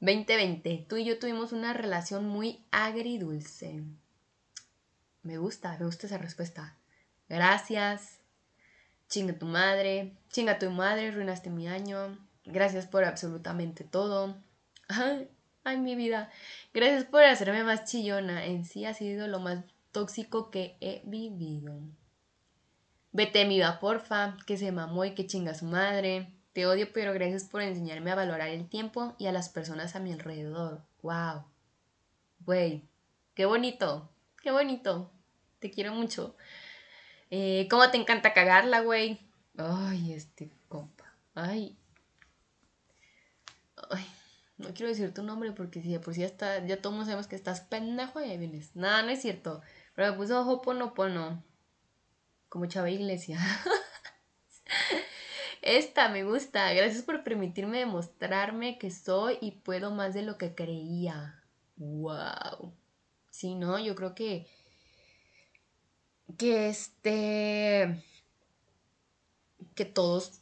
2020. 0.00 0.86
Tú 0.88 0.96
y 0.96 1.04
yo 1.04 1.18
tuvimos 1.18 1.52
una 1.52 1.74
relación 1.74 2.26
muy 2.26 2.64
agridulce. 2.70 3.84
Me 5.22 5.36
gusta, 5.36 5.76
me 5.78 5.84
gusta 5.84 6.06
esa 6.06 6.16
respuesta. 6.16 6.78
Gracias. 7.28 8.20
Chinga 9.08 9.38
tu 9.38 9.44
madre. 9.44 10.16
Chinga 10.30 10.58
tu 10.58 10.70
madre, 10.70 11.08
arruinaste 11.08 11.50
mi 11.50 11.68
año. 11.68 12.18
Gracias 12.46 12.86
por 12.86 13.04
absolutamente 13.04 13.84
todo. 13.84 14.36
Ay, 14.88 15.76
mi 15.76 15.94
vida. 15.94 16.30
Gracias 16.72 17.04
por 17.04 17.22
hacerme 17.22 17.64
más 17.64 17.84
chillona. 17.84 18.46
En 18.46 18.64
sí 18.64 18.86
ha 18.86 18.94
sido 18.94 19.28
lo 19.28 19.40
más 19.40 19.62
tóxico 19.92 20.50
que 20.50 20.78
he 20.80 21.02
vivido. 21.04 21.82
Vete 23.12 23.44
mi 23.44 23.56
vida, 23.56 23.80
porfa, 23.80 24.36
que 24.46 24.56
se 24.56 24.70
mamó 24.70 25.04
y 25.04 25.14
que 25.14 25.26
chinga 25.26 25.54
su 25.54 25.64
madre. 25.64 26.32
Te 26.52 26.66
odio, 26.66 26.92
pero 26.92 27.12
gracias 27.12 27.44
por 27.44 27.62
enseñarme 27.62 28.10
a 28.10 28.14
valorar 28.14 28.48
el 28.48 28.68
tiempo 28.68 29.14
y 29.18 29.26
a 29.26 29.32
las 29.32 29.48
personas 29.48 29.96
a 29.96 30.00
mi 30.00 30.12
alrededor. 30.12 30.82
¡Wow! 31.02 31.44
Güey, 32.40 32.84
qué 33.34 33.46
bonito, 33.46 34.08
qué 34.42 34.50
bonito. 34.50 35.10
Te 35.58 35.70
quiero 35.70 35.92
mucho. 35.92 36.36
Eh, 37.30 37.66
¿Cómo 37.70 37.90
te 37.90 37.96
encanta 37.96 38.32
cagarla, 38.32 38.80
güey? 38.80 39.20
Ay, 39.56 40.12
este 40.12 40.50
compa. 40.68 41.12
Ay. 41.34 41.76
Ay. 43.90 44.06
No 44.60 44.74
quiero 44.74 44.88
decir 44.88 45.14
tu 45.14 45.22
nombre 45.22 45.52
porque 45.52 45.80
si 45.80 45.90
de 45.90 46.00
por 46.00 46.14
sí 46.14 46.22
está, 46.22 46.64
ya 46.66 46.82
todos 46.82 47.04
sabemos 47.06 47.26
que 47.26 47.36
estás 47.36 47.62
pendejo 47.62 48.20
y 48.20 48.24
ahí 48.24 48.36
vienes. 48.36 48.76
Nada, 48.76 49.02
no 49.02 49.08
es 49.08 49.22
cierto. 49.22 49.62
Pero 49.94 50.12
me 50.12 50.18
puso 50.18 50.40
ojo 50.40 50.60
pono 50.60 50.92
pono. 50.92 51.42
Como 52.50 52.66
Chava 52.66 52.90
Iglesia. 52.90 53.38
Esta 55.62 56.10
me 56.10 56.24
gusta. 56.24 56.74
Gracias 56.74 57.02
por 57.02 57.24
permitirme 57.24 57.78
demostrarme 57.78 58.76
que 58.76 58.90
soy 58.90 59.38
y 59.40 59.52
puedo 59.52 59.92
más 59.92 60.12
de 60.12 60.22
lo 60.22 60.36
que 60.36 60.54
creía. 60.54 61.42
Wow. 61.76 62.74
Sí, 63.30 63.54
no, 63.54 63.78
yo 63.78 63.94
creo 63.94 64.14
que 64.14 64.46
que 66.36 66.68
este 66.68 68.04
que 69.74 69.84
todos 69.84 70.40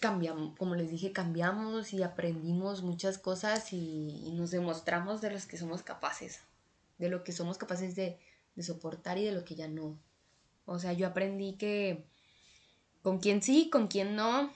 cambiamos, 0.00 0.56
como 0.56 0.74
les 0.74 0.90
dije, 0.90 1.12
cambiamos 1.12 1.92
y 1.92 2.02
aprendimos 2.02 2.82
muchas 2.82 3.18
cosas 3.18 3.72
y, 3.72 4.32
nos 4.32 4.50
demostramos 4.50 5.20
de 5.20 5.30
los 5.30 5.44
que 5.44 5.58
somos 5.58 5.82
capaces, 5.82 6.40
de 6.98 7.10
lo 7.10 7.24
que 7.24 7.32
somos 7.32 7.58
capaces 7.58 7.94
de, 7.94 8.18
de 8.56 8.62
soportar 8.62 9.18
y 9.18 9.24
de 9.24 9.32
lo 9.32 9.44
que 9.44 9.54
ya 9.54 9.68
no. 9.68 9.98
O 10.72 10.78
sea, 10.78 10.92
yo 10.92 11.08
aprendí 11.08 11.54
que 11.54 12.04
con 13.02 13.18
quién 13.18 13.42
sí, 13.42 13.70
con 13.70 13.88
quién 13.88 14.14
no, 14.14 14.54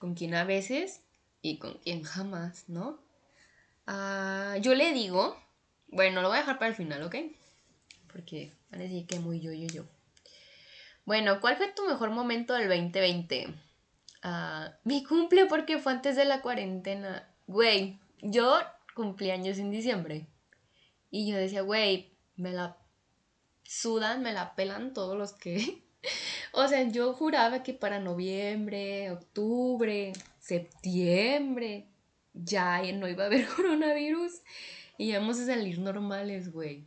con 0.00 0.14
quién 0.14 0.34
a 0.34 0.42
veces 0.42 1.00
y 1.42 1.58
con 1.58 1.74
quién 1.74 2.02
jamás, 2.02 2.68
¿no? 2.68 2.98
Ah, 3.86 4.56
yo 4.60 4.74
le 4.74 4.92
digo, 4.92 5.40
bueno, 5.86 6.22
lo 6.22 6.28
voy 6.28 6.38
a 6.38 6.40
dejar 6.40 6.58
para 6.58 6.70
el 6.70 6.74
final, 6.74 7.04
¿ok? 7.04 7.14
Porque 8.12 8.52
van 8.72 8.80
a 8.80 8.82
decir 8.82 9.06
que 9.06 9.20
muy 9.20 9.38
yo, 9.38 9.52
yo, 9.52 9.68
yo. 9.68 9.84
Bueno, 11.04 11.40
¿cuál 11.40 11.56
fue 11.56 11.68
tu 11.68 11.86
mejor 11.86 12.10
momento 12.10 12.54
del 12.54 12.68
2020? 12.68 13.54
Ah, 14.24 14.72
mi 14.82 15.04
cumple 15.04 15.46
porque 15.46 15.78
fue 15.78 15.92
antes 15.92 16.16
de 16.16 16.24
la 16.24 16.42
cuarentena. 16.42 17.32
Güey, 17.46 18.00
yo 18.22 18.58
cumplí 18.96 19.30
años 19.30 19.58
en 19.58 19.70
diciembre. 19.70 20.26
Y 21.12 21.30
yo 21.30 21.36
decía, 21.36 21.62
güey, 21.62 22.10
me 22.34 22.50
la 22.50 22.76
sudan, 23.64 24.22
me 24.22 24.32
la 24.32 24.54
pelan 24.54 24.92
todos 24.92 25.16
los 25.16 25.32
que 25.32 25.82
o 26.52 26.66
sea, 26.68 26.82
yo 26.84 27.12
juraba 27.14 27.62
que 27.62 27.74
para 27.74 28.00
noviembre, 28.00 29.10
octubre, 29.10 30.12
septiembre, 30.38 31.88
ya 32.32 32.80
no 32.92 33.08
iba 33.08 33.24
a 33.24 33.26
haber 33.26 33.46
coronavirus 33.56 34.42
y 34.98 35.10
íbamos 35.10 35.38
a 35.40 35.46
salir 35.46 35.78
normales, 35.78 36.52
güey. 36.52 36.86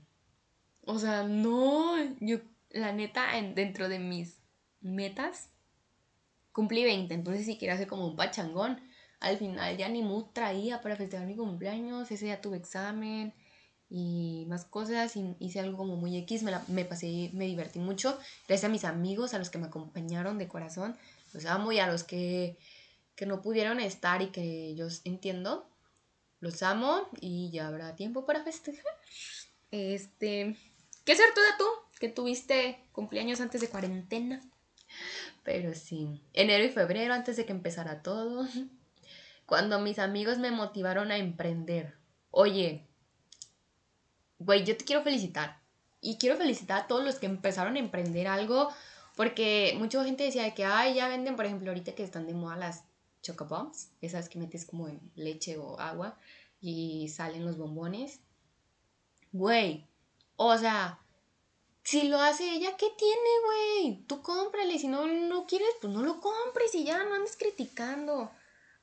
O 0.86 1.00
sea, 1.00 1.24
no, 1.24 1.98
yo, 2.22 2.38
la 2.70 2.94
neta, 2.94 3.28
dentro 3.54 3.90
de 3.90 4.00
mis 4.00 4.38
metas, 4.82 5.50
cumplí 6.54 6.84
20, 6.84 7.14
entonces 7.14 7.46
si 7.46 7.58
quiero 7.58 7.74
hacer 7.74 7.88
como 7.88 8.08
un 8.08 8.16
pachangón. 8.16 8.82
Al 9.20 9.38
final 9.38 9.76
ya 9.78 9.90
ni 9.90 10.04
mood 10.04 10.26
traía 10.32 10.82
para 10.82 10.96
festejar 10.96 11.26
mi 11.26 11.36
cumpleaños, 11.36 12.12
ese 12.12 12.26
día 12.26 12.40
tuve 12.40 12.58
examen, 12.58 13.34
y 13.90 14.46
más 14.48 14.66
cosas. 14.66 15.16
Y 15.16 15.36
hice 15.40 15.60
algo 15.60 15.78
como 15.78 15.96
muy 15.96 16.18
X, 16.18 16.44
me, 16.44 16.52
la, 16.52 16.64
me 16.68 16.86
pasé, 16.86 17.32
me 17.34 17.46
divertí 17.46 17.80
mucho. 17.80 18.18
Gracias 18.48 18.66
a 18.66 18.72
mis 18.72 18.86
amigos, 18.86 19.34
a 19.34 19.40
los 19.40 19.50
que 19.50 19.58
me 19.58 19.68
acompañaron 19.68 20.38
de 20.38 20.48
corazón. 20.48 20.98
Los 21.34 21.46
amo 21.46 21.72
y 21.72 21.80
a 21.80 21.88
los 21.88 22.04
que, 22.04 22.58
que 23.16 23.26
no 23.26 23.42
pudieron 23.42 23.80
estar 23.80 24.22
y 24.22 24.28
que 24.28 24.76
yo 24.76 24.88
entiendo. 25.04 25.70
Los 26.40 26.62
amo 26.64 27.10
y 27.20 27.50
ya 27.52 27.68
habrá 27.68 27.96
tiempo 27.96 28.26
para 28.26 28.44
festejar. 28.44 28.86
Este, 29.72 30.56
¿qué 31.04 31.16
de 31.16 31.24
tú? 31.58 31.66
Que 32.00 32.10
tuviste 32.10 32.80
cumpleaños 32.92 33.42
antes 33.42 33.62
de 33.62 33.70
cuarentena. 33.70 34.42
Pero 35.44 35.74
sí, 35.74 36.22
enero 36.34 36.64
y 36.64 36.70
febrero 36.70 37.14
antes 37.14 37.38
de 37.38 37.46
que 37.46 37.52
empezara 37.52 38.02
todo. 38.02 38.48
Cuando 39.46 39.80
mis 39.80 39.98
amigos 39.98 40.38
me 40.38 40.52
motivaron 40.52 41.12
a 41.12 41.18
emprender. 41.18 41.96
Oye, 42.32 42.87
güey, 44.40 44.64
yo 44.64 44.78
te 44.78 44.86
quiero 44.86 45.04
felicitar. 45.04 45.60
Y 46.02 46.18
quiero 46.18 46.38
felicitar 46.38 46.84
a 46.84 46.88
todos 46.88 47.04
los 47.04 47.16
que 47.16 47.26
empezaron 47.26 47.76
a 47.76 47.80
emprender 47.80 48.28
algo, 48.28 48.70
porque 49.16 49.76
mucha 49.78 50.04
gente 50.04 50.24
decía 50.24 50.54
que, 50.54 50.66
ay, 50.66 50.96
ya 50.96 51.08
venden, 51.08 51.36
por 51.36 51.46
ejemplo, 51.46 51.70
ahorita 51.70 51.96
que 51.96 52.04
están 52.04 52.28
de 52.28 52.34
moda 52.34 52.56
las 52.56 52.84
chocobombs, 53.22 53.90
esas 54.02 54.30
que 54.30 54.40
metes 54.40 54.66
como 54.66 54.88
en 54.88 55.00
leche 55.16 55.58
o 55.58 55.80
agua 55.80 56.18
y 56.62 57.10
salen 57.10 57.46
los 57.46 57.58
bombones. 57.58 58.20
Güey, 59.32 59.86
o 60.36 60.58
sea, 60.58 61.00
si 61.84 62.04
lo 62.08 62.20
hace 62.20 62.52
ella, 62.52 62.78
¿qué 62.78 62.88
tiene, 62.98 63.30
güey? 63.46 64.04
Tú 64.08 64.22
cómprale, 64.22 64.78
si 64.78 64.88
no 64.88 65.08
no 65.08 65.48
quieres, 65.48 65.70
pues 65.82 65.92
no 65.92 66.04
lo 66.04 66.20
compres 66.20 66.76
y 66.76 66.84
ya, 66.84 67.04
no 67.04 67.16
andes 67.16 67.38
criticando. 67.38 68.32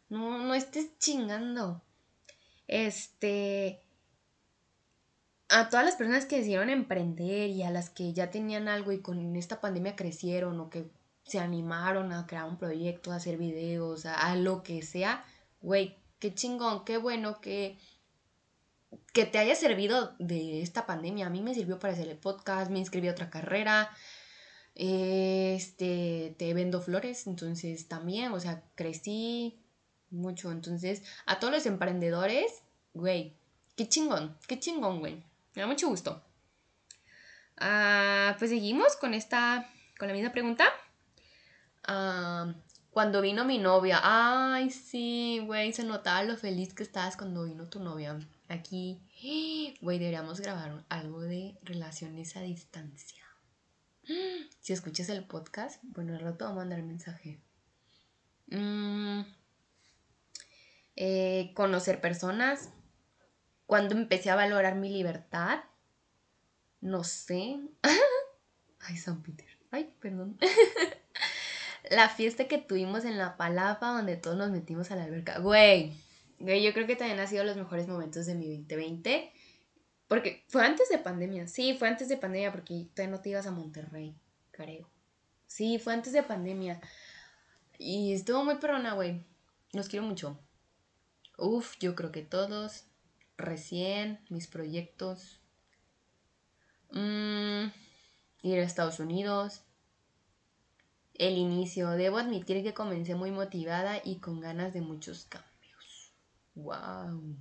No, 0.08 0.38
no 0.38 0.54
estés 0.54 0.98
chingando. 0.98 1.82
Este, 2.66 3.83
a 5.48 5.68
todas 5.68 5.84
las 5.84 5.96
personas 5.96 6.26
que 6.26 6.36
decidieron 6.36 6.70
emprender 6.70 7.50
y 7.50 7.62
a 7.62 7.70
las 7.70 7.90
que 7.90 8.12
ya 8.12 8.30
tenían 8.30 8.68
algo 8.68 8.92
y 8.92 9.00
con 9.00 9.36
esta 9.36 9.60
pandemia 9.60 9.96
crecieron 9.96 10.58
o 10.60 10.70
que 10.70 10.90
se 11.24 11.38
animaron 11.38 12.12
a 12.12 12.26
crear 12.26 12.44
un 12.44 12.58
proyecto, 12.58 13.12
a 13.12 13.16
hacer 13.16 13.36
videos, 13.38 14.06
a, 14.06 14.36
lo 14.36 14.62
que 14.62 14.82
sea, 14.82 15.24
güey, 15.60 15.96
qué 16.18 16.34
chingón, 16.34 16.84
qué 16.84 16.98
bueno 16.98 17.40
que, 17.40 17.78
que 19.12 19.24
te 19.24 19.38
haya 19.38 19.54
servido 19.54 20.14
de 20.18 20.62
esta 20.62 20.86
pandemia. 20.86 21.26
A 21.26 21.30
mí 21.30 21.42
me 21.42 21.54
sirvió 21.54 21.78
para 21.78 21.94
hacer 21.94 22.08
el 22.08 22.18
podcast, 22.18 22.70
me 22.70 22.78
inscribí 22.78 23.08
a 23.08 23.12
otra 23.12 23.30
carrera, 23.30 23.90
este, 24.74 26.34
te 26.38 26.52
vendo 26.52 26.82
flores, 26.82 27.26
entonces 27.26 27.88
también, 27.88 28.32
o 28.32 28.40
sea, 28.40 28.62
crecí 28.74 29.62
mucho. 30.10 30.50
Entonces, 30.52 31.02
a 31.26 31.38
todos 31.38 31.54
los 31.54 31.66
emprendedores, 31.66 32.62
güey, 32.92 33.36
qué 33.76 33.88
chingón, 33.88 34.36
qué 34.46 34.58
chingón, 34.58 35.00
güey. 35.00 35.22
Me 35.54 35.62
da 35.62 35.66
mucho 35.66 35.88
gusto. 35.88 36.22
Ah, 37.56 38.34
pues 38.38 38.50
seguimos 38.50 38.96
con 38.96 39.14
esta, 39.14 39.70
con 39.98 40.08
la 40.08 40.14
misma 40.14 40.32
pregunta. 40.32 40.64
Ah, 41.84 42.54
cuando 42.90 43.20
vino 43.20 43.44
mi 43.44 43.58
novia, 43.58 44.00
ay, 44.02 44.70
sí, 44.70 45.42
güey, 45.44 45.72
se 45.72 45.84
notaba 45.84 46.22
lo 46.22 46.36
feliz 46.36 46.74
que 46.74 46.82
estabas 46.82 47.16
cuando 47.16 47.44
vino 47.44 47.68
tu 47.68 47.80
novia. 47.80 48.18
Aquí, 48.48 49.00
güey, 49.80 49.98
deberíamos 49.98 50.40
grabar 50.40 50.84
algo 50.88 51.20
de 51.22 51.58
relaciones 51.62 52.36
a 52.36 52.42
distancia. 52.42 53.24
Si 54.60 54.72
escuchas 54.72 55.08
el 55.08 55.24
podcast, 55.24 55.82
bueno, 55.82 56.14
al 56.14 56.20
rato 56.20 56.44
voy 56.44 56.52
a 56.52 56.56
mandar 56.56 56.82
mensaje. 56.82 57.40
Mm, 58.48 59.22
eh, 60.96 61.52
conocer 61.54 62.00
personas. 62.00 62.70
Cuando 63.74 63.96
empecé 63.96 64.30
a 64.30 64.36
valorar 64.36 64.76
mi 64.76 64.88
libertad. 64.88 65.64
No 66.80 67.02
sé. 67.02 67.58
Ay, 68.78 68.96
San 68.96 69.20
Peter. 69.20 69.48
Ay, 69.72 69.92
perdón. 69.98 70.38
la 71.90 72.08
fiesta 72.08 72.46
que 72.46 72.58
tuvimos 72.58 73.04
en 73.04 73.18
la 73.18 73.36
palapa 73.36 73.88
donde 73.88 74.16
todos 74.16 74.36
nos 74.36 74.52
metimos 74.52 74.92
a 74.92 74.94
la 74.94 75.02
alberca. 75.02 75.40
Güey, 75.40 75.92
güey, 76.38 76.62
yo 76.62 76.72
creo 76.72 76.86
que 76.86 76.94
también 76.94 77.18
ha 77.18 77.26
sido 77.26 77.42
los 77.42 77.56
mejores 77.56 77.88
momentos 77.88 78.26
de 78.26 78.36
mi 78.36 78.58
2020. 78.58 79.32
Porque 80.06 80.44
fue 80.46 80.64
antes 80.64 80.88
de 80.88 80.98
pandemia. 80.98 81.48
Sí, 81.48 81.74
fue 81.76 81.88
antes 81.88 82.08
de 82.08 82.16
pandemia 82.16 82.52
porque 82.52 82.86
todavía 82.94 83.16
no 83.16 83.22
te 83.22 83.30
ibas 83.30 83.48
a 83.48 83.50
Monterrey, 83.50 84.14
creo. 84.52 84.88
Sí, 85.48 85.80
fue 85.80 85.94
antes 85.94 86.12
de 86.12 86.22
pandemia. 86.22 86.80
Y 87.76 88.12
estuvo 88.12 88.44
muy 88.44 88.54
perrona, 88.54 88.94
güey. 88.94 89.24
Los 89.72 89.88
quiero 89.88 90.06
mucho. 90.06 90.38
Uf, 91.36 91.76
yo 91.80 91.96
creo 91.96 92.12
que 92.12 92.22
todos. 92.22 92.84
Recién, 93.36 94.20
mis 94.28 94.46
proyectos. 94.46 95.40
Mm, 96.90 97.66
ir 98.42 98.58
a 98.58 98.62
Estados 98.62 99.00
Unidos. 99.00 99.62
El 101.14 101.36
inicio. 101.36 101.90
Debo 101.90 102.18
admitir 102.18 102.62
que 102.62 102.74
comencé 102.74 103.14
muy 103.14 103.30
motivada 103.30 104.00
y 104.04 104.18
con 104.18 104.40
ganas 104.40 104.72
de 104.72 104.80
muchos 104.80 105.24
cambios. 105.24 106.12
¡Wow! 106.54 107.36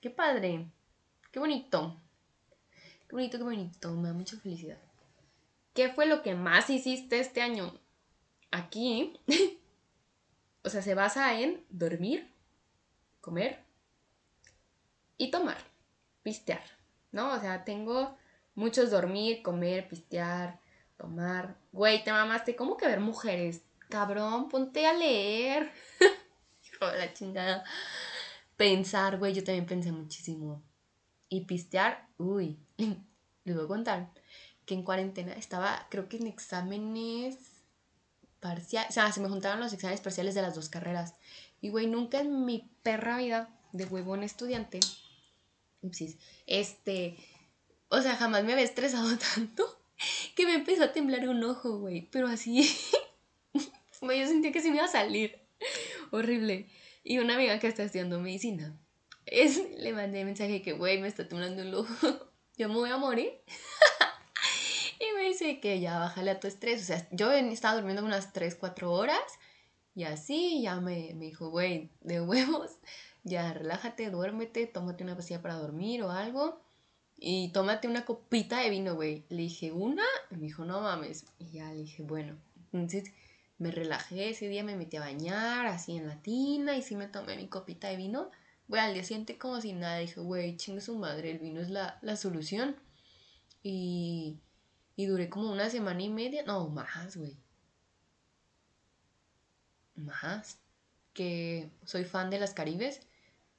¡Qué 0.00 0.10
padre! 0.10 0.70
¡Qué 1.32 1.38
bonito! 1.38 2.00
¡Qué 3.08 3.16
bonito, 3.16 3.38
qué 3.38 3.44
bonito! 3.44 3.96
Me 3.96 4.08
da 4.08 4.14
mucha 4.14 4.36
felicidad. 4.38 4.78
¿Qué 5.74 5.88
fue 5.90 6.06
lo 6.06 6.22
que 6.22 6.34
más 6.34 6.68
hiciste 6.68 7.20
este 7.20 7.42
año? 7.42 7.72
Aquí 8.50 9.18
o 10.64 10.68
sea, 10.68 10.82
se 10.82 10.94
basa 10.94 11.40
en 11.40 11.64
dormir, 11.70 12.30
comer 13.20 13.69
y 15.20 15.30
tomar, 15.30 15.58
pistear, 16.22 16.64
¿no? 17.12 17.34
O 17.34 17.40
sea, 17.40 17.62
tengo 17.62 18.16
muchos 18.54 18.90
dormir, 18.90 19.42
comer, 19.42 19.86
pistear, 19.86 20.58
tomar. 20.96 21.58
Güey, 21.72 22.02
te 22.02 22.10
mamaste, 22.10 22.56
¿cómo 22.56 22.78
que 22.78 22.86
ver 22.86 23.00
mujeres? 23.00 23.60
Cabrón, 23.90 24.48
ponte 24.48 24.86
a 24.86 24.94
leer. 24.94 25.70
Hijo 26.64 26.86
de 26.86 26.98
la 26.98 27.12
chingada. 27.12 27.64
Pensar, 28.56 29.18
güey, 29.18 29.34
yo 29.34 29.44
también 29.44 29.66
pensé 29.66 29.92
muchísimo. 29.92 30.62
Y 31.28 31.42
pistear, 31.42 32.08
uy, 32.16 32.58
les 33.44 33.54
voy 33.54 33.64
a 33.66 33.68
contar 33.68 34.10
que 34.64 34.72
en 34.72 34.84
cuarentena 34.84 35.34
estaba, 35.34 35.86
creo 35.90 36.08
que 36.08 36.16
en 36.16 36.28
exámenes 36.28 37.36
parcial, 38.40 38.86
o 38.88 38.92
sea, 38.92 39.12
se 39.12 39.20
me 39.20 39.28
juntaron 39.28 39.60
los 39.60 39.74
exámenes 39.74 40.00
parciales 40.00 40.34
de 40.34 40.40
las 40.40 40.54
dos 40.54 40.70
carreras. 40.70 41.14
Y 41.60 41.68
güey, 41.68 41.88
nunca 41.88 42.20
en 42.20 42.46
mi 42.46 42.70
perra 42.82 43.18
vida 43.18 43.50
de 43.72 43.84
huevón 43.84 44.22
estudiante, 44.22 44.80
este, 46.46 47.16
o 47.88 48.00
sea, 48.00 48.16
jamás 48.16 48.44
me 48.44 48.52
había 48.52 48.64
estresado 48.64 49.16
tanto 49.34 49.78
que 50.34 50.46
me 50.46 50.54
empezó 50.54 50.84
a 50.84 50.92
temblar 50.92 51.28
un 51.28 51.44
ojo, 51.44 51.78
güey, 51.78 52.08
pero 52.10 52.26
así, 52.26 52.62
yo 54.00 54.26
sentía 54.26 54.52
que 54.52 54.60
se 54.60 54.70
me 54.70 54.76
iba 54.76 54.86
a 54.86 54.88
salir, 54.88 55.38
horrible. 56.10 56.68
Y 57.02 57.18
una 57.18 57.34
amiga 57.34 57.58
que 57.58 57.66
está 57.66 57.82
estudiando 57.82 58.20
medicina, 58.20 58.78
es, 59.26 59.60
le 59.78 59.92
mandé 59.92 60.24
mensaje 60.24 60.62
que, 60.62 60.72
güey, 60.72 61.00
me 61.00 61.08
está 61.08 61.28
temblando 61.28 61.62
el 61.62 61.74
ojo, 61.74 62.30
yo 62.56 62.68
me 62.68 62.74
voy 62.74 62.90
a 62.90 62.96
morir. 62.96 63.32
Y 64.98 65.16
me 65.16 65.22
dice 65.22 65.60
que 65.60 65.80
ya 65.80 65.98
bájale 65.98 66.30
a 66.30 66.40
tu 66.40 66.46
estrés. 66.46 66.82
O 66.82 66.84
sea, 66.84 67.08
yo 67.10 67.32
estaba 67.32 67.74
durmiendo 67.74 68.04
unas 68.04 68.34
3, 68.34 68.54
4 68.54 68.92
horas 68.92 69.22
y 69.94 70.04
así 70.04 70.62
ya 70.62 70.80
me, 70.80 71.14
me 71.14 71.26
dijo, 71.26 71.50
güey, 71.50 71.90
de 72.00 72.20
huevos, 72.20 72.78
ya 73.24 73.52
relájate, 73.52 74.10
duérmete, 74.10 74.66
tómate 74.66 75.04
una 75.04 75.16
pastilla 75.16 75.42
para 75.42 75.56
dormir 75.56 76.02
o 76.02 76.10
algo. 76.10 76.60
Y 77.16 77.52
tómate 77.52 77.88
una 77.88 78.04
copita 78.04 78.60
de 78.60 78.70
vino, 78.70 78.94
güey. 78.94 79.24
Le 79.28 79.42
dije, 79.42 79.72
¿una? 79.72 80.04
Y 80.30 80.36
me 80.36 80.46
dijo, 80.46 80.64
no 80.64 80.80
mames. 80.80 81.26
Y 81.38 81.50
ya 81.50 81.70
le 81.70 81.82
dije, 81.82 82.02
bueno. 82.02 82.38
Entonces 82.72 83.12
me 83.58 83.70
relajé 83.70 84.30
ese 84.30 84.48
día, 84.48 84.64
me 84.64 84.76
metí 84.76 84.96
a 84.96 85.00
bañar 85.00 85.66
así 85.66 85.96
en 85.96 86.06
la 86.06 86.22
tina 86.22 86.76
y 86.76 86.82
sí 86.82 86.96
me 86.96 87.08
tomé 87.08 87.36
mi 87.36 87.48
copita 87.48 87.88
de 87.88 87.96
vino. 87.96 88.30
Güey, 88.68 88.80
al 88.82 88.94
día 88.94 89.04
siguiente 89.04 89.38
como 89.38 89.60
si 89.60 89.72
nada. 89.74 89.98
Dije, 89.98 90.20
güey, 90.20 90.56
chingue 90.56 90.80
su 90.80 90.96
madre, 90.96 91.30
el 91.30 91.38
vino 91.38 91.60
es 91.60 91.70
la, 91.70 91.98
la 92.02 92.16
solución. 92.16 92.76
Y 93.62 94.38
y 95.00 95.06
duré 95.06 95.30
como 95.30 95.50
una 95.50 95.70
semana 95.70 96.02
y 96.02 96.10
media, 96.10 96.42
no, 96.44 96.68
más, 96.68 97.16
güey. 97.16 97.34
Más. 99.94 100.58
Que 101.14 101.70
soy 101.86 102.04
fan 102.04 102.28
de 102.28 102.38
las 102.38 102.52
Caribes 102.52 103.00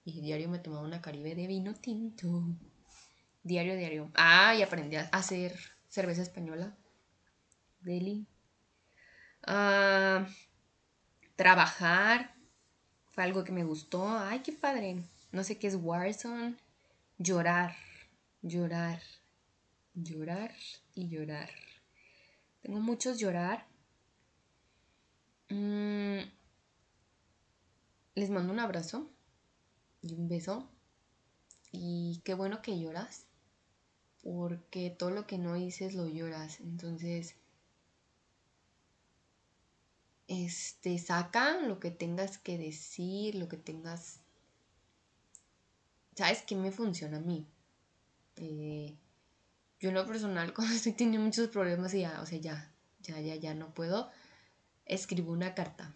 y 0.04 0.22
diario 0.22 0.50
me 0.50 0.60
tomaba 0.60 0.84
una 0.84 1.02
Caribe 1.02 1.36
de 1.36 1.48
vino 1.48 1.74
tinto. 1.74 2.44
Diario, 3.44 3.76
diario. 3.76 4.12
Ah, 4.16 4.56
y 4.56 4.62
aprendí 4.62 4.96
a 4.96 5.10
hacer 5.12 5.58
cerveza 5.88 6.22
española. 6.22 6.76
Deli. 7.82 8.28
Ah, 9.46 10.28
trabajar. 11.36 12.36
Fue 13.10 13.24
algo 13.24 13.44
que 13.44 13.52
me 13.52 13.64
gustó. 13.64 14.08
Ay, 14.18 14.40
qué 14.40 14.54
padre. 14.54 15.04
No 15.32 15.44
sé 15.44 15.58
qué 15.58 15.68
es 15.68 15.76
Warzone. 15.76 16.56
Llorar. 17.18 17.76
Llorar 18.42 19.02
llorar 19.94 20.54
y 20.94 21.08
llorar. 21.10 21.50
Tengo 22.62 22.80
muchos 22.80 23.20
llorar. 23.20 23.66
Mm, 25.50 26.20
les 28.16 28.30
mando 28.30 28.54
un 28.54 28.60
abrazo 28.60 29.10
y 30.02 30.14
un 30.16 30.28
beso. 30.28 30.68
Y 31.72 32.22
qué 32.24 32.34
bueno 32.34 32.62
que 32.62 32.80
lloras. 32.80 33.26
Porque 34.24 34.90
todo 34.90 35.12
lo 35.12 35.26
que 35.26 35.38
no 35.38 35.56
dices 35.56 35.96
lo 35.96 36.08
lloras. 36.08 36.60
Entonces, 36.60 37.36
este, 40.28 40.98
saca 40.98 41.60
lo 41.60 41.80
que 41.80 41.92
tengas 41.92 42.38
que 42.38 42.58
decir, 42.58 43.36
lo 43.36 43.48
que 43.48 43.58
tengas... 43.58 44.20
¿Sabes 46.16 46.44
qué 46.44 46.56
me 46.56 46.72
funciona 46.72 47.18
a 47.18 47.22
mí? 47.22 47.48
Eh, 48.38 48.96
yo 49.80 49.90
en 49.90 49.96
lo 49.96 50.06
personal, 50.06 50.54
cuando 50.56 50.74
estoy 50.74 50.94
teniendo 50.94 51.26
muchos 51.26 51.50
problemas 51.50 51.94
y 51.94 52.02
ya, 52.02 52.22
o 52.22 52.26
sea, 52.26 52.38
ya, 52.40 52.72
ya, 53.02 53.20
ya, 53.20 53.36
ya 53.36 53.54
no 53.54 53.74
puedo, 53.74 54.10
escribo 54.86 55.32
una 55.32 55.56
carta. 55.56 55.94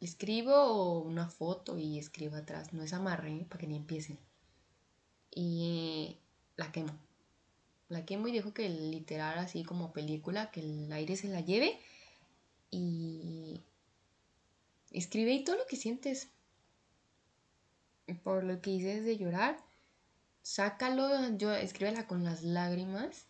Escribo 0.00 1.00
una 1.00 1.28
foto 1.28 1.78
y 1.78 1.98
escribo 1.98 2.36
atrás, 2.36 2.72
no 2.72 2.82
es 2.82 2.92
amarre 2.92 3.46
para 3.48 3.60
que 3.60 3.66
ni 3.66 3.76
empiecen. 3.76 4.18
Y 5.30 6.18
la 6.56 6.70
quemo. 6.72 6.92
La 7.88 8.04
quemo 8.04 8.28
y 8.28 8.32
dejo 8.32 8.52
que 8.52 8.68
literal 8.68 9.38
así 9.38 9.62
como 9.64 9.92
película, 9.92 10.50
que 10.50 10.60
el 10.60 10.92
aire 10.92 11.16
se 11.16 11.28
la 11.28 11.40
lleve 11.40 11.78
y 12.70 13.62
escribe 14.90 15.32
y 15.32 15.44
todo 15.44 15.56
lo 15.56 15.66
que 15.66 15.76
sientes. 15.76 16.28
Por 18.22 18.44
lo 18.44 18.60
que 18.60 18.70
dices 18.70 19.04
de 19.04 19.16
llorar, 19.16 19.58
sácalo, 20.42 21.36
yo 21.36 21.52
escríbela 21.52 22.06
con 22.06 22.22
las 22.22 22.42
lágrimas 22.42 23.26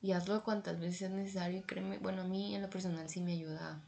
y 0.00 0.12
hazlo 0.12 0.42
cuantas 0.42 0.80
veces 0.80 0.98
sea 0.98 1.08
necesario 1.10 1.58
y 1.58 1.62
créeme, 1.62 1.98
bueno, 1.98 2.22
a 2.22 2.26
mí 2.26 2.54
en 2.54 2.62
lo 2.62 2.70
personal 2.70 3.08
sí 3.08 3.20
me 3.20 3.32
ayuda 3.32 3.82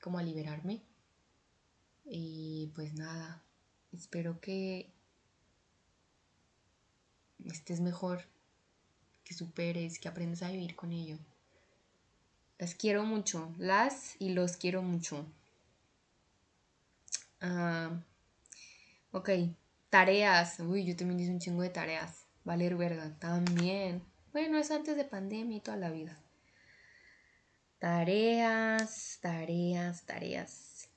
como 0.00 0.18
a 0.18 0.22
liberarme. 0.22 0.82
Y 2.04 2.70
pues 2.74 2.94
nada, 2.94 3.42
espero 3.92 4.40
que 4.40 4.90
estés 7.44 7.80
mejor, 7.80 8.24
que 9.24 9.34
superes, 9.34 9.98
que 9.98 10.08
aprendas 10.08 10.42
a 10.42 10.50
vivir 10.50 10.76
con 10.76 10.92
ello. 10.92 11.18
Las 12.58 12.74
quiero 12.74 13.04
mucho, 13.04 13.52
las 13.58 14.16
y 14.18 14.30
los 14.30 14.56
quiero 14.56 14.82
mucho. 14.82 15.26
Ah, 17.40 17.90
ok, 19.12 19.30
Tareas. 19.94 20.58
Uy, 20.58 20.84
yo 20.84 20.96
también 20.96 21.20
hice 21.20 21.30
un 21.30 21.38
chingo 21.38 21.62
de 21.62 21.70
tareas. 21.70 22.26
Valer 22.42 22.74
verga. 22.74 23.16
También. 23.20 24.02
Bueno, 24.32 24.58
es 24.58 24.72
antes 24.72 24.96
de 24.96 25.04
pandemia 25.04 25.58
y 25.58 25.60
toda 25.60 25.76
la 25.76 25.92
vida. 25.92 26.18
Tareas, 27.78 29.20
tareas, 29.22 30.02
tareas. 30.02 30.88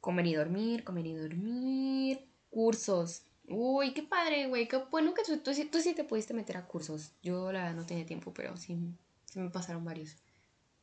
Comer 0.00 0.26
y 0.26 0.34
dormir, 0.34 0.84
comer 0.84 1.06
y 1.06 1.14
dormir. 1.14 2.28
Cursos. 2.50 3.22
Uy, 3.48 3.94
qué 3.94 4.02
padre, 4.02 4.46
güey. 4.48 4.68
Qué 4.68 4.76
bueno 4.90 5.14
que 5.14 5.22
tú, 5.22 5.38
tú, 5.38 5.52
sí 5.52 5.94
te 5.94 6.04
pudiste 6.04 6.34
meter 6.34 6.56
a 6.56 6.66
cursos. 6.66 7.12
Yo 7.22 7.50
la 7.52 7.62
verdad 7.62 7.76
no 7.76 7.86
tenía 7.86 8.06
tiempo, 8.06 8.32
pero 8.34 8.56
sí, 8.56 8.78
sí 9.24 9.40
me 9.40 9.50
pasaron 9.50 9.84
varios. 9.84 10.16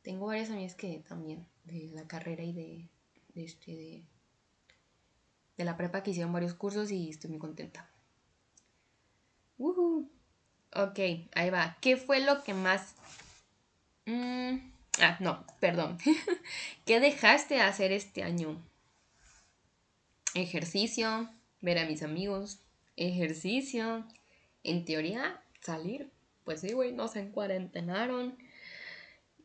Tengo 0.02 0.26
varias 0.26 0.50
amigas 0.50 0.74
que 0.74 1.04
también, 1.08 1.46
de 1.64 1.90
la 1.92 2.06
carrera 2.06 2.42
y 2.42 2.52
de, 2.52 2.88
de 3.34 3.44
este, 3.44 3.72
de, 3.72 4.04
de 5.56 5.64
la 5.64 5.76
prepa 5.76 6.02
que 6.02 6.10
hicieron 6.10 6.32
varios 6.32 6.54
cursos 6.54 6.90
y 6.90 7.10
estoy 7.10 7.30
muy 7.30 7.38
contenta. 7.38 7.90
Uh 9.58 10.06
Ok, 10.76 10.98
ahí 11.34 11.50
va. 11.50 11.78
¿Qué 11.80 11.96
fue 11.96 12.20
lo 12.20 12.42
que 12.42 12.52
más... 12.52 12.94
Mm, 14.04 14.56
ah, 15.00 15.16
no, 15.20 15.44
perdón. 15.58 15.96
¿Qué 16.84 17.00
dejaste 17.00 17.54
de 17.54 17.62
hacer 17.62 17.92
este 17.92 18.22
año? 18.22 18.60
Ejercicio, 20.36 21.30
ver 21.62 21.78
a 21.78 21.86
mis 21.86 22.02
amigos, 22.02 22.60
ejercicio. 22.96 24.06
En 24.64 24.84
teoría, 24.84 25.42
salir. 25.62 26.10
Pues 26.44 26.60
sí, 26.60 26.74
güey, 26.74 26.92
no 26.92 27.08
se 27.08 27.20
encuarentenaron. 27.20 28.36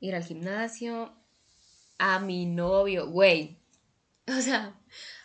Ir 0.01 0.15
al 0.15 0.25
gimnasio. 0.25 1.13
A 1.97 2.19
mi 2.19 2.45
novio, 2.45 3.09
güey. 3.09 3.57
O 4.27 4.41
sea, 4.41 4.77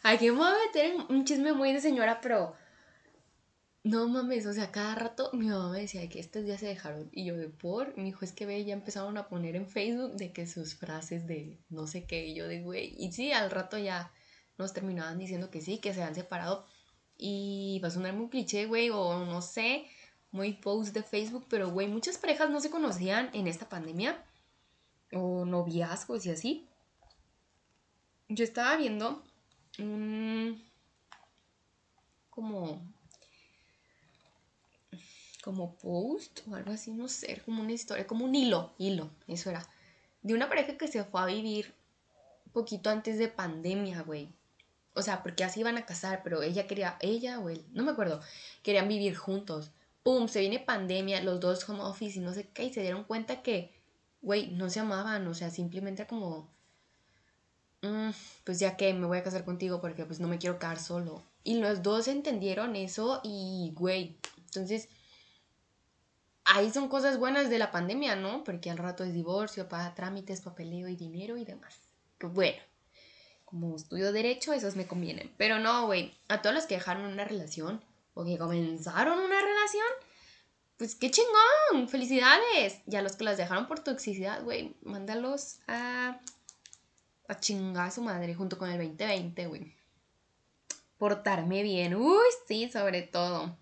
aquí 0.04 0.30
me 0.30 0.38
voy 0.38 0.46
a 0.46 0.66
meter 0.66 0.92
en 0.92 1.16
un 1.16 1.24
chisme 1.24 1.52
muy 1.52 1.72
de 1.72 1.80
señora, 1.80 2.20
pero 2.20 2.54
no 3.82 4.08
mames, 4.08 4.46
o 4.46 4.52
sea, 4.52 4.70
cada 4.70 4.94
rato 4.94 5.30
mi 5.32 5.46
mamá 5.48 5.70
me 5.72 5.80
decía 5.80 6.08
que 6.08 6.20
estos 6.20 6.44
días 6.44 6.60
se 6.60 6.66
dejaron. 6.66 7.08
Y 7.12 7.24
yo 7.24 7.36
de 7.36 7.48
por, 7.48 7.96
mi 7.98 8.10
hijo 8.10 8.24
es 8.24 8.32
que 8.32 8.46
ve, 8.46 8.64
ya 8.64 8.72
empezaron 8.72 9.18
a 9.18 9.28
poner 9.28 9.56
en 9.56 9.66
Facebook 9.66 10.14
de 10.14 10.32
que 10.32 10.46
sus 10.46 10.76
frases 10.76 11.26
de 11.26 11.58
no 11.70 11.88
sé 11.88 12.04
qué, 12.04 12.26
y 12.26 12.34
yo 12.34 12.46
de 12.46 12.60
güey. 12.62 12.94
Y 12.98 13.10
sí, 13.10 13.32
al 13.32 13.50
rato 13.50 13.78
ya 13.78 14.12
nos 14.58 14.72
terminaban 14.72 15.18
diciendo 15.18 15.50
que 15.50 15.60
sí, 15.60 15.78
que 15.78 15.94
se 15.94 16.02
han 16.02 16.14
separado. 16.14 16.66
Y 17.18 17.80
va 17.82 17.88
a 17.88 17.90
sonar 17.90 18.12
muy 18.12 18.28
cliché, 18.28 18.66
güey, 18.66 18.90
o 18.90 19.24
no 19.24 19.42
sé, 19.42 19.86
muy 20.30 20.52
post 20.54 20.94
de 20.94 21.02
Facebook, 21.02 21.46
pero 21.48 21.70
güey, 21.70 21.88
muchas 21.88 22.18
parejas 22.18 22.50
no 22.50 22.60
se 22.60 22.70
conocían 22.70 23.30
en 23.32 23.46
esta 23.46 23.68
pandemia. 23.68 24.22
O 25.12 25.44
noviazgos 25.44 26.26
y 26.26 26.30
así. 26.30 26.68
Yo 28.28 28.44
estaba 28.44 28.76
viendo 28.76 29.22
un. 29.78 30.62
como 32.30 32.82
como 35.46 35.76
post 35.76 36.40
o 36.48 36.56
algo 36.56 36.72
así, 36.72 36.90
no 36.90 37.06
sé, 37.06 37.40
como 37.44 37.62
una 37.62 37.70
historia, 37.70 38.04
como 38.04 38.24
un 38.24 38.34
hilo, 38.34 38.74
hilo, 38.78 39.12
eso 39.28 39.48
era, 39.48 39.64
de 40.22 40.34
una 40.34 40.48
pareja 40.48 40.76
que 40.76 40.88
se 40.88 41.04
fue 41.04 41.20
a 41.20 41.26
vivir 41.26 41.72
poquito 42.52 42.90
antes 42.90 43.16
de 43.16 43.28
pandemia, 43.28 44.02
güey. 44.02 44.28
O 44.96 45.02
sea, 45.02 45.22
porque 45.22 45.44
así 45.44 45.60
iban 45.60 45.76
a 45.76 45.84
casar, 45.84 46.22
pero 46.24 46.42
ella 46.42 46.66
quería, 46.66 46.96
ella 47.00 47.38
o 47.38 47.50
él, 47.50 47.64
no 47.72 47.84
me 47.84 47.92
acuerdo, 47.92 48.20
querían 48.62 48.88
vivir 48.88 49.14
juntos. 49.14 49.70
Pum, 50.02 50.26
se 50.26 50.40
viene 50.40 50.58
pandemia, 50.58 51.22
los 51.22 51.38
dos 51.38 51.68
home 51.68 51.82
office 51.82 52.18
y 52.18 52.22
no 52.22 52.32
sé 52.32 52.48
qué, 52.48 52.64
y 52.64 52.72
se 52.72 52.80
dieron 52.80 53.04
cuenta 53.04 53.42
que, 53.42 53.72
güey, 54.22 54.48
no 54.52 54.70
se 54.70 54.80
amaban, 54.80 55.26
o 55.26 55.34
sea, 55.34 55.50
simplemente 55.50 56.06
como, 56.06 56.50
mm, 57.82 58.10
pues 58.44 58.58
ya 58.58 58.76
que 58.76 58.94
me 58.94 59.06
voy 59.06 59.18
a 59.18 59.22
casar 59.22 59.44
contigo 59.44 59.80
porque 59.80 60.06
pues 60.06 60.18
no 60.18 60.28
me 60.28 60.38
quiero 60.38 60.58
quedar 60.58 60.78
solo. 60.78 61.22
Y 61.44 61.58
los 61.58 61.82
dos 61.82 62.08
entendieron 62.08 62.74
eso 62.74 63.20
y, 63.22 63.72
güey, 63.74 64.16
entonces 64.46 64.88
ahí 66.46 66.70
son 66.70 66.88
cosas 66.88 67.18
buenas 67.18 67.50
de 67.50 67.58
la 67.58 67.70
pandemia, 67.70 68.16
¿no? 68.16 68.44
Porque 68.44 68.70
al 68.70 68.78
rato 68.78 69.04
es 69.04 69.12
divorcio, 69.12 69.68
para 69.68 69.94
trámites, 69.94 70.40
papeleo 70.40 70.88
y 70.88 70.96
dinero 70.96 71.36
y 71.36 71.44
demás. 71.44 71.78
Bueno, 72.20 72.58
como 73.46 73.74
estudio 73.74 74.12
derecho, 74.12 74.52
esos 74.52 74.76
me 74.76 74.86
convienen. 74.86 75.32
Pero 75.38 75.58
no, 75.58 75.86
güey, 75.86 76.14
a 76.28 76.42
todos 76.42 76.54
los 76.54 76.66
que 76.66 76.74
dejaron 76.74 77.06
una 77.06 77.24
relación 77.24 77.82
o 78.12 78.24
que 78.24 78.36
comenzaron 78.36 79.18
una 79.18 79.40
relación, 79.40 79.86
pues 80.76 80.94
qué 80.94 81.10
chingón, 81.10 81.88
felicidades. 81.88 82.80
Y 82.86 82.96
a 82.96 83.02
los 83.02 83.16
que 83.16 83.24
las 83.24 83.38
dejaron 83.38 83.66
por 83.66 83.80
toxicidad, 83.80 84.42
güey, 84.42 84.76
mándalos 84.82 85.60
a, 85.68 86.20
a 87.28 87.40
chingar 87.40 87.88
a 87.88 87.90
su 87.90 88.02
madre 88.02 88.34
junto 88.34 88.58
con 88.58 88.68
el 88.68 88.76
2020, 88.76 89.46
güey. 89.46 89.74
Portarme 90.98 91.62
bien, 91.62 91.94
uy, 91.94 92.26
sí, 92.46 92.68
sobre 92.70 93.02
todo. 93.02 93.56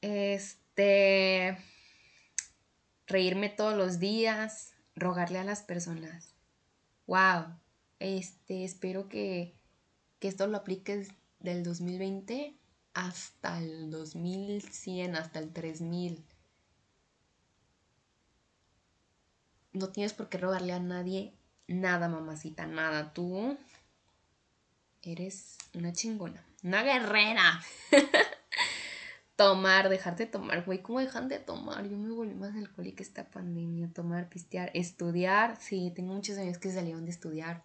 Este 0.00 1.56
reírme 3.06 3.50
todos 3.50 3.74
los 3.74 3.98
días, 3.98 4.72
rogarle 4.96 5.38
a 5.38 5.44
las 5.44 5.62
personas. 5.62 6.34
Wow, 7.06 7.54
este, 8.02 8.64
espero 8.64 9.08
que, 9.08 9.54
que 10.18 10.28
esto 10.28 10.46
lo 10.46 10.58
apliques 10.58 11.08
del 11.40 11.62
2020 11.62 12.56
hasta 12.94 13.58
el 13.58 13.90
2100, 13.90 15.16
hasta 15.16 15.38
el 15.38 15.52
3000. 15.52 16.24
No 19.72 19.88
tienes 19.88 20.12
por 20.12 20.28
qué 20.28 20.38
rogarle 20.38 20.72
a 20.72 20.80
nadie 20.80 21.32
nada, 21.66 22.08
mamacita, 22.08 22.66
nada. 22.66 23.12
Tú 23.12 23.56
eres 25.02 25.56
una 25.74 25.92
chingona, 25.92 26.44
una 26.62 26.82
guerrera. 26.82 27.60
Tomar, 29.36 29.88
dejarte 29.88 30.26
de 30.26 30.30
tomar, 30.30 30.64
güey, 30.64 30.82
¿cómo 30.82 31.00
dejan 31.00 31.28
de 31.28 31.38
tomar? 31.38 31.88
Yo 31.88 31.96
me 31.96 32.12
volví 32.12 32.34
más 32.34 32.54
alcohólica 32.54 33.02
esta 33.02 33.30
pandemia, 33.30 33.90
tomar, 33.92 34.28
pistear, 34.28 34.70
estudiar, 34.74 35.56
sí, 35.58 35.90
tengo 35.96 36.12
muchos 36.12 36.36
amigos 36.36 36.58
que 36.58 36.70
salieron 36.70 37.06
de 37.06 37.12
estudiar, 37.12 37.64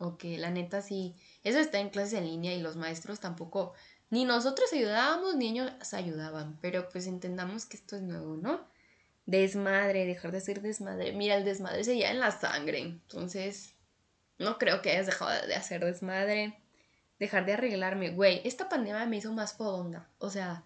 o 0.00 0.16
que 0.16 0.38
la 0.38 0.50
neta 0.50 0.80
sí, 0.80 1.14
eso 1.44 1.58
está 1.58 1.78
en 1.78 1.90
clases 1.90 2.14
en 2.14 2.24
línea 2.24 2.54
y 2.54 2.60
los 2.60 2.76
maestros 2.76 3.20
tampoco, 3.20 3.74
ni 4.08 4.24
nosotros 4.24 4.72
ayudábamos, 4.72 5.36
ni 5.36 5.50
ellos 5.50 5.70
ayudaban, 5.92 6.58
pero 6.62 6.88
pues 6.88 7.06
entendamos 7.06 7.66
que 7.66 7.76
esto 7.76 7.96
es 7.96 8.02
nuevo, 8.02 8.36
¿no? 8.36 8.66
Desmadre, 9.26 10.06
dejar 10.06 10.32
de 10.32 10.40
ser 10.40 10.62
desmadre, 10.62 11.12
mira, 11.12 11.36
el 11.36 11.44
desmadre 11.44 11.84
se 11.84 11.96
lleva 11.96 12.10
en 12.10 12.18
la 12.18 12.30
sangre, 12.30 12.78
entonces, 12.78 13.74
no 14.38 14.56
creo 14.56 14.80
que 14.80 14.90
hayas 14.90 15.06
dejado 15.06 15.46
de 15.46 15.54
hacer 15.54 15.84
desmadre, 15.84 16.58
dejar 17.18 17.44
de 17.44 17.52
arreglarme, 17.52 18.10
güey, 18.10 18.40
esta 18.44 18.70
pandemia 18.70 19.04
me 19.04 19.18
hizo 19.18 19.32
más 19.34 19.52
fodonga, 19.52 20.08
o 20.18 20.30
sea, 20.30 20.64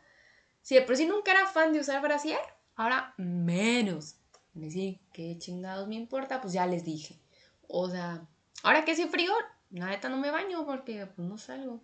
si 0.63 0.77
de 0.77 0.83
por 0.83 0.97
sí 0.97 1.07
nunca 1.07 1.33
era 1.33 1.49
fan 1.49 1.73
de 1.73 1.81
usar 1.81 2.01
brasier, 2.01 2.39
ahora 2.77 3.15
menos. 3.19 4.15
Me 4.55 4.67
decir, 4.67 5.01
¿qué 5.13 5.37
chingados 5.37 5.89
me 5.89 5.97
importa? 5.97 6.41
Pues 6.41 6.53
ya 6.53 6.65
les 6.67 6.85
dije. 6.85 7.19
O 7.67 7.91
sea, 7.91 8.29
ahora 8.63 8.85
que 8.85 8.93
hace 8.93 9.09
frío, 9.09 9.33
neta 9.71 10.09
no 10.09 10.17
me 10.17 10.31
baño 10.31 10.65
porque 10.65 11.07
pues 11.07 11.29
no 11.29 11.39
salgo. 11.39 11.81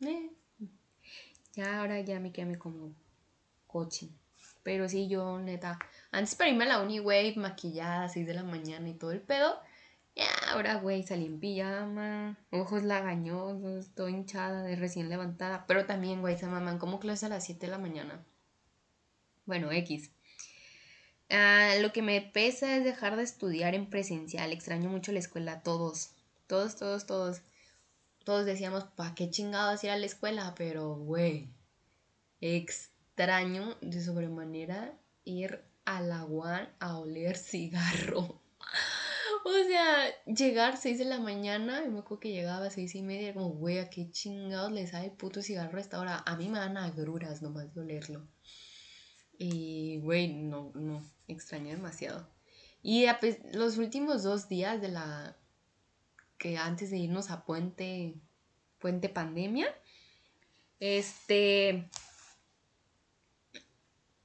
Eh. 0.00 0.30
Ya 1.54 1.80
ahora 1.80 2.00
ya 2.00 2.20
me 2.20 2.32
quedé 2.32 2.58
como 2.58 2.94
coche. 3.66 4.08
Pero 4.62 4.88
sí, 4.88 5.08
yo 5.08 5.38
neta, 5.38 5.78
antes 6.10 6.34
para 6.34 6.50
irme 6.50 6.64
a 6.64 6.68
la 6.68 6.80
uni, 6.80 7.00
maquillada 7.36 8.04
a 8.04 8.08
6 8.08 8.26
de 8.26 8.34
la 8.34 8.42
mañana 8.42 8.88
y 8.88 8.94
todo 8.94 9.12
el 9.12 9.20
pedo, 9.20 9.60
ya, 10.16 10.26
ahora, 10.50 10.76
güey, 10.76 11.02
salí 11.02 11.26
en 11.26 11.38
pijama, 11.38 12.38
ojos 12.50 12.82
lagañosos, 12.82 13.86
estoy 13.86 14.12
hinchada 14.12 14.62
de 14.62 14.74
recién 14.74 15.10
levantada. 15.10 15.66
Pero 15.66 15.86
también, 15.86 16.22
güey, 16.22 16.38
se 16.38 16.46
maman 16.46 16.78
como 16.78 16.98
clase 17.00 17.26
a 17.26 17.28
las 17.28 17.44
7 17.44 17.66
de 17.66 17.72
la 17.72 17.78
mañana. 17.78 18.24
Bueno, 19.44 19.70
X. 19.70 20.10
Ah, 21.30 21.74
lo 21.80 21.92
que 21.92 22.02
me 22.02 22.20
pesa 22.20 22.76
es 22.76 22.84
dejar 22.84 23.16
de 23.16 23.24
estudiar 23.24 23.74
en 23.74 23.90
presencial. 23.90 24.52
Extraño 24.52 24.88
mucho 24.88 25.12
la 25.12 25.18
escuela, 25.18 25.62
todos. 25.62 26.10
Todos, 26.46 26.76
todos, 26.76 27.06
todos. 27.06 27.42
Todos 28.24 28.46
decíamos, 28.46 28.84
¿pa' 28.96 29.14
qué 29.14 29.30
chingados 29.30 29.84
ir 29.84 29.90
a 29.90 29.96
la 29.96 30.06
escuela? 30.06 30.54
Pero, 30.56 30.96
güey, 30.96 31.48
extraño 32.40 33.76
de 33.80 34.02
sobremanera 34.02 34.98
ir 35.24 35.64
a 35.84 36.00
la 36.00 36.24
UAN 36.24 36.68
a 36.80 36.98
oler 36.98 37.36
cigarro. 37.36 38.40
O 39.44 39.64
sea, 39.68 40.08
llegar 40.24 40.76
6 40.76 40.98
de 40.98 41.04
la 41.04 41.20
mañana, 41.20 41.84
y 41.84 41.88
me 41.88 42.00
acuerdo 42.00 42.18
que 42.18 42.32
llegaba 42.32 42.66
a 42.66 42.70
6 42.70 42.96
y 42.96 43.02
media, 43.02 43.32
como, 43.32 43.50
güey, 43.50 43.78
¿a 43.78 43.88
qué 43.88 44.10
chingados 44.10 44.72
le 44.72 44.88
sabe 44.88 45.10
puto 45.10 45.40
cigarro 45.40 45.78
a 45.78 45.80
esta 45.80 46.00
hora? 46.00 46.24
A 46.26 46.36
mí 46.36 46.48
me 46.48 46.58
dan 46.58 46.76
agruras 46.76 47.42
nomás 47.42 47.72
de 47.72 47.80
olerlo. 47.80 48.26
Y, 49.38 50.00
güey, 50.00 50.32
no, 50.32 50.72
no, 50.74 51.04
extrañé 51.28 51.74
demasiado. 51.74 52.28
Y 52.82 53.06
los 53.52 53.78
últimos 53.78 54.22
dos 54.22 54.48
días 54.48 54.80
de 54.80 54.88
la. 54.88 55.36
que 56.38 56.58
antes 56.58 56.90
de 56.90 56.98
irnos 56.98 57.30
a 57.30 57.44
Puente. 57.44 58.14
Puente 58.78 59.08
Pandemia. 59.08 59.66
Este. 60.80 61.88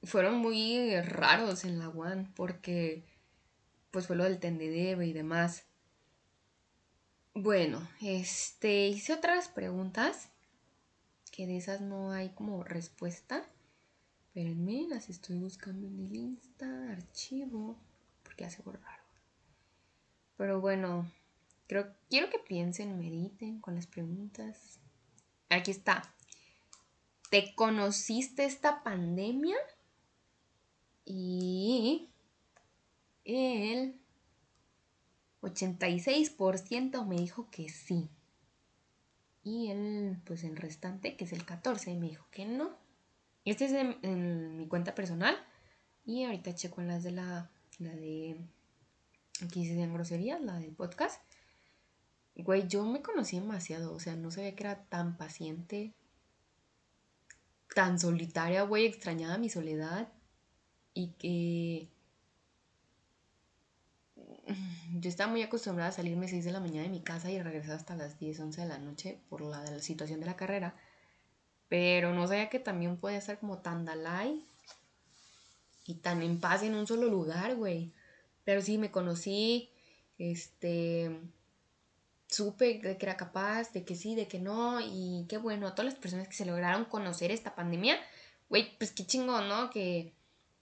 Fueron 0.04 0.36
muy 0.36 1.00
raros 1.00 1.64
en 1.64 1.78
la 1.78 1.88
UAN 1.88 2.32
porque 2.34 3.04
pues 3.92 4.06
fue 4.06 4.16
lo 4.16 4.24
del 4.24 4.40
tendedero 4.40 5.02
y 5.02 5.12
demás. 5.12 5.64
Bueno, 7.34 7.88
este, 8.00 8.88
hice 8.88 9.12
otras 9.12 9.48
preguntas, 9.48 10.28
que 11.30 11.46
de 11.46 11.56
esas 11.56 11.80
no 11.80 12.10
hay 12.10 12.30
como 12.30 12.64
respuesta. 12.64 13.48
Espérenme, 14.34 14.86
las 14.88 15.10
estoy 15.10 15.36
buscando 15.36 15.86
en 15.86 16.06
el 16.06 16.16
Insta, 16.16 16.90
archivo, 16.90 17.76
porque 18.22 18.46
hace 18.46 18.62
borrar. 18.62 19.00
Pero 20.38 20.58
bueno, 20.58 21.12
creo, 21.66 21.94
quiero 22.08 22.30
que 22.30 22.38
piensen, 22.38 22.98
mediten 22.98 23.60
con 23.60 23.74
las 23.74 23.86
preguntas. 23.86 24.80
aquí 25.50 25.70
está. 25.70 26.14
¿Te 27.28 27.54
conociste 27.54 28.46
esta 28.46 28.82
pandemia? 28.82 29.58
Y 31.04 32.08
el 33.26 34.00
86% 35.42 37.04
me 37.06 37.16
dijo 37.16 37.50
que 37.50 37.68
sí. 37.68 38.08
Y 39.44 39.68
el, 39.68 40.22
pues 40.24 40.42
el 40.42 40.56
restante, 40.56 41.18
que 41.18 41.26
es 41.26 41.34
el 41.34 41.44
14, 41.44 41.94
me 41.96 42.08
dijo 42.08 42.26
que 42.30 42.46
no. 42.46 42.81
Este 43.44 43.64
es 43.66 43.72
en, 43.72 44.56
mi 44.56 44.68
cuenta 44.68 44.94
personal. 44.94 45.36
Y 46.04 46.24
ahorita 46.24 46.54
checo 46.54 46.80
en 46.80 46.88
las 46.88 47.02
de 47.02 47.12
la, 47.12 47.50
la 47.78 47.94
de, 47.94 48.36
aquí 49.44 49.66
se 49.66 49.80
en 49.80 49.94
groserías, 49.94 50.40
la 50.40 50.58
del 50.58 50.72
podcast. 50.72 51.20
Güey, 52.34 52.66
yo 52.66 52.84
me 52.84 53.02
conocí 53.02 53.38
demasiado, 53.38 53.94
o 53.94 54.00
sea, 54.00 54.16
no 54.16 54.30
sabía 54.30 54.54
que 54.54 54.64
era 54.64 54.84
tan 54.84 55.16
paciente, 55.16 55.92
tan 57.74 57.98
solitaria, 57.98 58.62
güey, 58.62 58.86
extrañaba 58.86 59.38
mi 59.38 59.50
soledad 59.50 60.08
y 60.94 61.08
que 61.12 61.88
yo 64.94 65.08
estaba 65.08 65.30
muy 65.30 65.42
acostumbrada 65.42 65.90
a 65.90 65.92
salirme 65.92 66.26
a 66.26 66.28
6 66.30 66.44
de 66.44 66.52
la 66.52 66.60
mañana 66.60 66.84
de 66.84 66.88
mi 66.88 67.02
casa 67.02 67.30
y 67.30 67.40
regresar 67.40 67.76
hasta 67.76 67.96
las 67.96 68.18
10, 68.18 68.40
11 68.40 68.60
de 68.62 68.68
la 68.68 68.78
noche 68.78 69.20
por 69.28 69.42
la 69.42 69.78
situación 69.80 70.20
de 70.20 70.26
la 70.26 70.36
carrera. 70.36 70.74
Pero 71.72 72.12
no 72.12 72.26
sabía 72.26 72.50
que 72.50 72.58
también 72.58 72.98
podía 72.98 73.16
estar 73.16 73.38
como 73.38 73.56
tan 73.60 73.86
dalai 73.86 74.44
y 75.86 75.94
tan 75.94 76.22
en 76.22 76.38
paz 76.38 76.62
en 76.64 76.74
un 76.74 76.86
solo 76.86 77.08
lugar, 77.08 77.56
güey. 77.56 77.94
Pero 78.44 78.60
sí, 78.60 78.76
me 78.76 78.90
conocí, 78.90 79.70
este, 80.18 81.18
supe 82.28 82.78
de 82.78 82.98
que 82.98 83.06
era 83.06 83.16
capaz, 83.16 83.72
de 83.72 83.86
que 83.86 83.94
sí, 83.94 84.14
de 84.14 84.28
que 84.28 84.38
no, 84.38 84.80
y 84.82 85.24
qué 85.30 85.38
bueno, 85.38 85.66
a 85.66 85.74
todas 85.74 85.94
las 85.94 85.98
personas 85.98 86.28
que 86.28 86.34
se 86.34 86.44
lograron 86.44 86.84
conocer 86.84 87.30
esta 87.30 87.54
pandemia, 87.54 87.98
güey, 88.50 88.76
pues 88.76 88.92
qué 88.92 89.06
chingón, 89.06 89.48
¿no? 89.48 89.70
Que, 89.70 90.12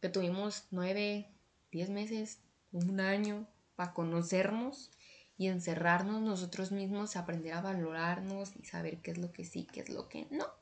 que 0.01 0.11
tuvimos 0.11 0.67
nueve, 0.71 1.27
diez 1.73 1.91
meses, 1.91 2.39
un 2.71 3.01
año 3.01 3.49
para 3.75 3.95
conocernos 3.95 4.93
y 5.37 5.49
encerrarnos 5.49 6.23
nosotros 6.23 6.71
mismos, 6.71 7.17
aprender 7.17 7.55
a 7.55 7.63
valorarnos 7.63 8.53
y 8.55 8.65
saber 8.65 8.99
qué 8.99 9.11
es 9.11 9.19
lo 9.19 9.33
que 9.33 9.45
sí, 9.45 9.67
qué 9.73 9.81
es 9.81 9.89
lo 9.89 10.09
que 10.09 10.29
no. 10.31 10.60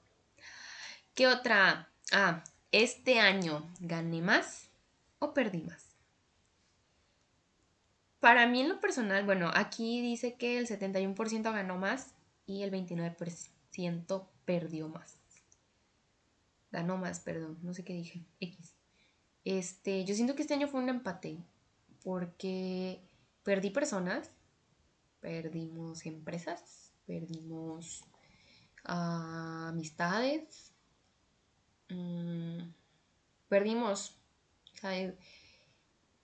¿Qué 1.18 1.26
otra? 1.26 1.90
Ah, 2.12 2.44
este 2.70 3.18
año 3.18 3.68
gané 3.80 4.22
más 4.22 4.70
o 5.18 5.34
perdí 5.34 5.62
más. 5.62 5.96
Para 8.20 8.46
mí 8.46 8.60
en 8.60 8.68
lo 8.68 8.78
personal, 8.78 9.24
bueno, 9.24 9.50
aquí 9.52 10.00
dice 10.00 10.36
que 10.36 10.58
el 10.58 10.68
71% 10.68 11.42
ganó 11.52 11.76
más 11.76 12.14
y 12.46 12.62
el 12.62 12.70
29% 12.70 14.28
perdió 14.44 14.88
más. 14.90 15.18
Ganó 16.70 16.98
más, 16.98 17.18
perdón, 17.18 17.58
no 17.62 17.74
sé 17.74 17.82
qué 17.82 17.94
dije. 17.94 18.24
X. 18.38 18.76
Este, 19.44 20.04
yo 20.04 20.14
siento 20.14 20.36
que 20.36 20.42
este 20.42 20.54
año 20.54 20.68
fue 20.68 20.80
un 20.80 20.88
empate 20.88 21.36
porque 22.04 23.02
perdí 23.42 23.70
personas, 23.70 24.30
perdimos 25.18 26.06
empresas, 26.06 26.92
perdimos 27.06 28.04
ah, 28.84 29.70
amistades, 29.70 30.77
mm, 31.88 32.72
perdimos, 33.48 34.16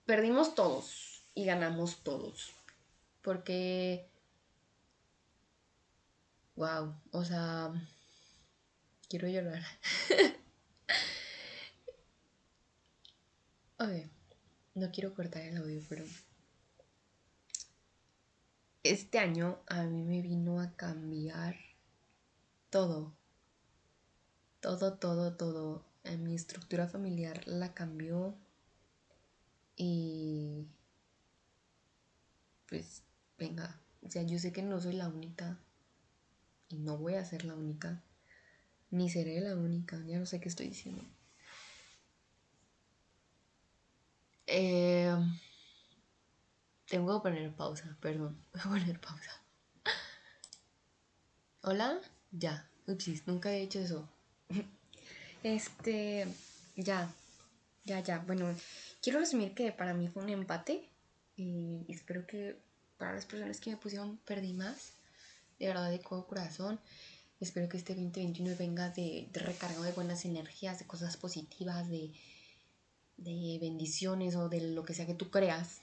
perdimos 0.05 0.55
todos 0.55 1.23
y 1.33 1.45
ganamos 1.45 2.03
todos. 2.03 2.53
Porque, 3.21 4.07
wow, 6.55 6.95
o 7.11 7.25
sea, 7.25 7.73
quiero 9.09 9.27
llorar. 9.27 9.63
no 14.75 14.91
quiero 14.91 15.13
cortar 15.13 15.41
el 15.43 15.57
audio, 15.57 15.81
pero 15.87 16.05
este 18.83 19.19
año 19.19 19.59
a 19.67 19.83
mí 19.83 20.03
me 20.03 20.21
vino 20.21 20.61
a 20.61 20.75
cambiar 20.75 21.55
todo. 22.69 23.15
Todo, 24.65 24.93
todo, 24.93 25.33
todo. 25.35 25.85
En 26.03 26.23
mi 26.23 26.33
estructura 26.33 26.87
familiar 26.87 27.47
la 27.47 27.75
cambió 27.75 28.33
y 29.77 30.67
pues 32.67 33.01
venga, 33.39 33.79
o 34.03 34.09
sea, 34.09 34.21
yo 34.23 34.37
sé 34.39 34.51
que 34.51 34.61
no 34.61 34.79
soy 34.79 34.93
la 34.93 35.07
única 35.09 35.57
y 36.69 36.77
no 36.77 36.95
voy 36.99 37.15
a 37.15 37.25
ser 37.25 37.43
la 37.43 37.55
única, 37.55 38.03
ni 38.91 39.09
seré 39.09 39.41
la 39.41 39.55
única, 39.55 40.03
ya 40.07 40.19
no 40.19 40.25
sé 40.27 40.39
qué 40.41 40.49
estoy 40.49 40.69
diciendo. 40.69 41.03
Eh, 44.47 45.11
tengo 46.89 47.21
que 47.21 47.29
poner 47.29 47.55
pausa, 47.55 47.95
perdón, 48.01 48.43
voy 48.53 48.61
a 48.61 48.69
poner 48.69 48.99
pausa. 48.99 49.31
Hola, 51.63 51.99
ya, 52.31 52.69
upsis, 52.87 53.27
nunca 53.27 53.51
he 53.51 53.61
hecho 53.61 53.79
eso. 53.79 54.07
Este, 55.43 56.27
ya, 56.75 57.13
ya, 57.83 57.99
ya, 57.99 58.17
bueno, 58.25 58.55
quiero 58.99 59.19
resumir 59.19 59.53
que 59.53 59.71
para 59.71 59.93
mí 59.93 60.07
fue 60.07 60.23
un 60.23 60.29
empate 60.29 60.89
y 61.37 61.85
espero 61.87 62.25
que 62.25 62.57
para 62.97 63.13
las 63.13 63.25
personas 63.25 63.59
que 63.59 63.69
me 63.69 63.77
pusieron 63.77 64.17
perdí 64.25 64.53
más, 64.53 64.93
de 65.59 65.67
verdad 65.67 65.91
de 65.91 65.99
todo 65.99 66.25
corazón. 66.25 66.79
Espero 67.39 67.69
que 67.69 67.77
este 67.77 67.93
2021 67.93 68.55
venga 68.57 68.89
de, 68.89 69.29
de 69.31 69.39
recargado 69.39 69.83
de 69.83 69.91
buenas 69.91 70.25
energías, 70.25 70.79
de 70.79 70.87
cosas 70.87 71.15
positivas, 71.15 71.89
de, 71.89 72.11
de 73.17 73.57
bendiciones 73.61 74.35
o 74.35 74.49
de 74.49 74.61
lo 74.61 74.83
que 74.83 74.93
sea 74.93 75.05
que 75.05 75.13
tú 75.13 75.29
creas, 75.29 75.81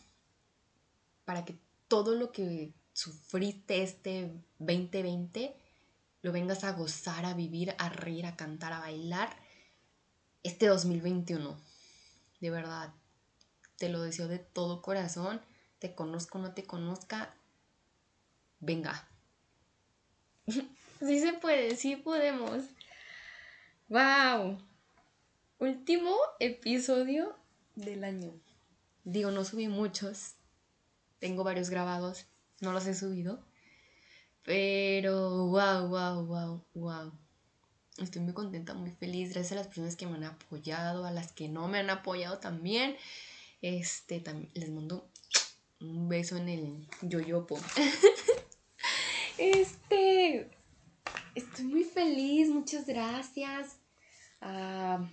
para 1.24 1.44
que 1.44 1.56
todo 1.88 2.14
lo 2.14 2.32
que 2.32 2.72
sufriste 2.94 3.82
este 3.82 4.32
2020 4.58 5.54
lo 6.22 6.32
vengas 6.32 6.64
a 6.64 6.72
gozar, 6.72 7.24
a 7.24 7.34
vivir, 7.34 7.74
a 7.78 7.88
reír, 7.88 8.26
a 8.26 8.36
cantar, 8.36 8.72
a 8.72 8.80
bailar 8.80 9.36
este 10.42 10.66
2021. 10.66 11.56
De 12.40 12.50
verdad, 12.50 12.94
te 13.76 13.88
lo 13.88 14.00
deseo 14.00 14.28
de 14.28 14.38
todo 14.38 14.82
corazón, 14.82 15.40
te 15.78 15.94
conozco, 15.94 16.38
no 16.38 16.54
te 16.54 16.64
conozca, 16.64 17.34
venga. 18.60 19.08
sí 20.46 21.20
se 21.20 21.32
puede, 21.34 21.76
sí 21.76 21.96
podemos. 21.96 22.64
¡Wow! 23.88 24.58
Último 25.58 26.16
episodio 26.40 27.36
del 27.74 28.04
año. 28.04 28.32
Digo, 29.04 29.30
no 29.30 29.44
subí 29.44 29.68
muchos. 29.68 30.34
Tengo 31.18 31.44
varios 31.44 31.70
grabados. 31.70 32.26
No 32.60 32.72
los 32.72 32.86
he 32.86 32.94
subido. 32.94 33.44
Pero, 34.44 35.46
wow, 35.46 35.88
wow, 35.88 36.26
wow, 36.26 36.64
wow. 36.74 37.12
Estoy 37.98 38.22
muy 38.22 38.32
contenta, 38.32 38.74
muy 38.74 38.90
feliz. 38.90 39.30
Gracias 39.30 39.52
a 39.52 39.56
las 39.56 39.66
personas 39.66 39.96
que 39.96 40.06
me 40.06 40.16
han 40.16 40.24
apoyado, 40.24 41.04
a 41.04 41.10
las 41.10 41.32
que 41.32 41.48
no 41.48 41.68
me 41.68 41.78
han 41.78 41.90
apoyado 41.90 42.38
también. 42.38 42.96
Este, 43.60 44.20
también 44.20 44.50
les 44.54 44.70
mando 44.70 45.08
un 45.80 46.08
beso 46.08 46.36
en 46.36 46.48
el 46.48 46.88
yoyopo. 47.02 47.58
este, 49.38 50.50
estoy 51.34 51.64
muy 51.64 51.84
feliz, 51.84 52.48
muchas 52.48 52.86
gracias. 52.86 53.76
Ah, 54.40 55.08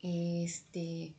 este, 0.00 1.14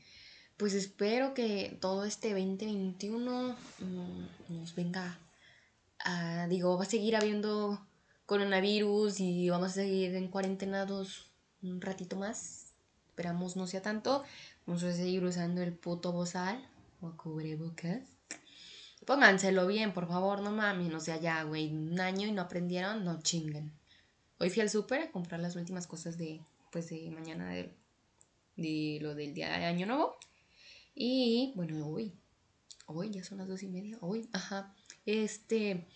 pues 0.57 0.73
espero 0.73 1.33
que 1.33 1.77
todo 1.79 2.03
este 2.05 2.31
2021 2.31 3.55
mm, 3.79 4.25
nos 4.49 4.75
venga 4.75 5.17
a, 6.05 6.47
digo, 6.47 6.77
va 6.77 6.83
a 6.83 6.87
seguir 6.87 7.15
habiendo 7.15 7.85
coronavirus 8.25 9.19
y 9.19 9.49
vamos 9.49 9.71
a 9.71 9.73
seguir 9.73 10.15
en 10.15 10.27
cuarentenados 10.27 11.31
un 11.61 11.81
ratito 11.81 12.15
más. 12.15 12.73
Esperamos 13.09 13.55
no 13.55 13.67
sea 13.67 13.81
tanto. 13.81 14.23
Vamos 14.65 14.83
a 14.83 14.93
seguir 14.93 15.23
usando 15.23 15.61
el 15.61 15.73
puto 15.73 16.11
bozal 16.11 16.65
o 17.01 17.15
cubrebocas. 17.17 18.01
Pónganselo 19.05 19.67
bien, 19.67 19.93
por 19.93 20.07
favor, 20.07 20.41
no 20.41 20.51
mames. 20.51 20.93
O 20.93 20.99
sea, 20.99 21.17
ya, 21.19 21.43
güey, 21.43 21.73
un 21.73 21.99
año 21.99 22.27
y 22.27 22.31
no 22.31 22.43
aprendieron, 22.43 23.03
no 23.03 23.21
chinguen. 23.21 23.73
Hoy 24.39 24.49
fui 24.49 24.61
al 24.61 24.69
súper 24.69 25.01
a 25.01 25.11
comprar 25.11 25.39
las 25.39 25.55
últimas 25.55 25.87
cosas 25.87 26.17
de, 26.17 26.41
pues, 26.71 26.89
de 26.89 27.09
mañana 27.11 27.49
de, 27.49 27.75
de 28.55 28.99
lo 29.01 29.13
del 29.15 29.33
día 29.33 29.57
de 29.57 29.65
Año 29.65 29.85
Nuevo. 29.87 30.17
Y, 30.95 31.53
bueno, 31.55 31.87
hoy, 31.87 32.13
hoy 32.85 33.11
ya 33.11 33.23
son 33.23 33.39
las 33.39 33.47
dos 33.47 33.63
y 33.63 33.67
media, 33.67 33.97
hoy, 34.01 34.29
ajá. 34.33 34.73
Este, 35.05 35.87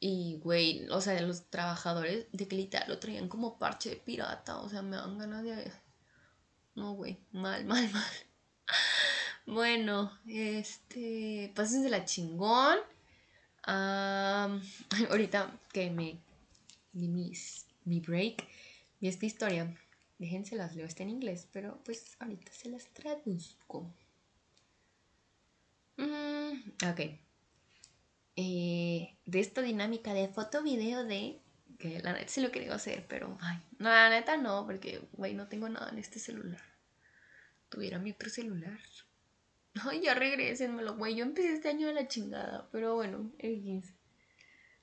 y, 0.00 0.38
güey, 0.42 0.88
o 0.90 1.00
sea, 1.00 1.20
los 1.22 1.50
trabajadores 1.50 2.26
de 2.32 2.48
que 2.48 2.56
lo 2.86 2.98
traían 2.98 3.28
como 3.28 3.58
parche 3.58 3.90
de 3.90 3.96
pirata. 3.96 4.60
O 4.60 4.68
sea, 4.68 4.82
me 4.82 4.96
dan 4.96 5.18
ganas 5.18 5.44
de 5.44 5.72
no, 6.74 6.94
güey, 6.94 7.18
mal, 7.32 7.64
mal, 7.66 7.90
mal. 7.90 8.12
Bueno, 9.46 10.10
este, 10.26 11.52
de 11.82 11.90
la 11.90 12.04
chingón. 12.04 12.78
ahorita 15.10 15.58
que 15.72 15.90
me 15.90 16.18
mi, 16.92 17.32
mi 17.84 18.00
break, 18.00 18.46
y 19.00 19.08
esta 19.08 19.26
historia. 19.26 19.74
Déjense 20.18 20.54
las 20.54 20.74
leo, 20.76 20.86
está 20.86 21.02
en 21.02 21.10
inglés, 21.10 21.48
pero 21.52 21.82
pues 21.84 22.16
ahorita 22.20 22.52
se 22.52 22.68
las 22.68 22.86
traduzco. 22.94 23.92
Mm, 25.96 26.52
ok. 26.88 27.23
Eh, 28.36 29.16
de 29.26 29.40
esta 29.40 29.62
dinámica 29.62 30.12
de 30.12 30.28
foto-video 30.28 31.04
de 31.04 31.40
que 31.78 32.00
la 32.00 32.12
neta 32.12 32.28
sí 32.28 32.40
lo 32.40 32.50
quería 32.50 32.74
hacer, 32.74 33.06
pero 33.08 33.36
ay, 33.40 33.58
no, 33.78 33.88
la 33.88 34.10
neta 34.10 34.36
no, 34.36 34.64
porque 34.66 35.06
güey, 35.12 35.34
no 35.34 35.48
tengo 35.48 35.68
nada 35.68 35.90
en 35.90 35.98
este 35.98 36.18
celular. 36.18 36.62
Tuviera 37.68 37.98
mi 37.98 38.12
otro 38.12 38.30
celular. 38.30 38.78
Ay, 39.82 40.02
ya 40.02 40.14
regrésenmelo, 40.14 40.96
güey. 40.96 41.16
Yo 41.16 41.24
empecé 41.24 41.54
este 41.54 41.68
año 41.68 41.88
de 41.88 41.94
la 41.94 42.06
chingada, 42.06 42.68
pero 42.70 42.94
bueno, 42.94 43.32
X. 43.38 43.92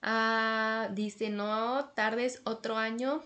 Ah, 0.01 0.89
dice, 0.93 1.29
no 1.29 1.91
tardes 1.95 2.41
otro 2.43 2.75
año. 2.75 3.23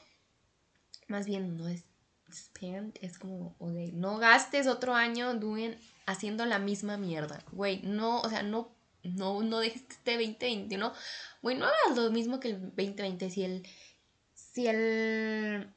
Más 1.08 1.26
bien, 1.26 1.58
no 1.58 1.68
es 1.68 1.86
spend, 2.32 2.98
es 3.02 3.18
como, 3.18 3.56
o 3.60 3.70
de, 3.70 3.92
no 3.94 4.18
gastes 4.18 4.68
otro 4.68 4.94
año 4.94 5.34
doing, 5.36 5.76
haciendo 6.06 6.46
la 6.46 6.60
misma 6.60 6.98
mierda. 6.98 7.44
Güey, 7.52 7.82
no, 7.84 8.22
o 8.22 8.30
sea, 8.30 8.44
no, 8.44 8.75
no, 9.14 9.42
no 9.44 9.60
dejes 9.60 9.84
este 9.90 10.14
2020, 10.14 10.78
¿no? 10.78 10.94
Güey, 11.42 11.58
no 11.58 11.66
hagas 11.66 11.98
lo 11.98 12.12
mismo 12.12 12.40
que 12.40 12.50
el 12.50 12.62
2020. 12.62 13.30
Si 13.30 13.44
el, 13.44 13.68
si 14.34 14.68
el, 14.68 15.74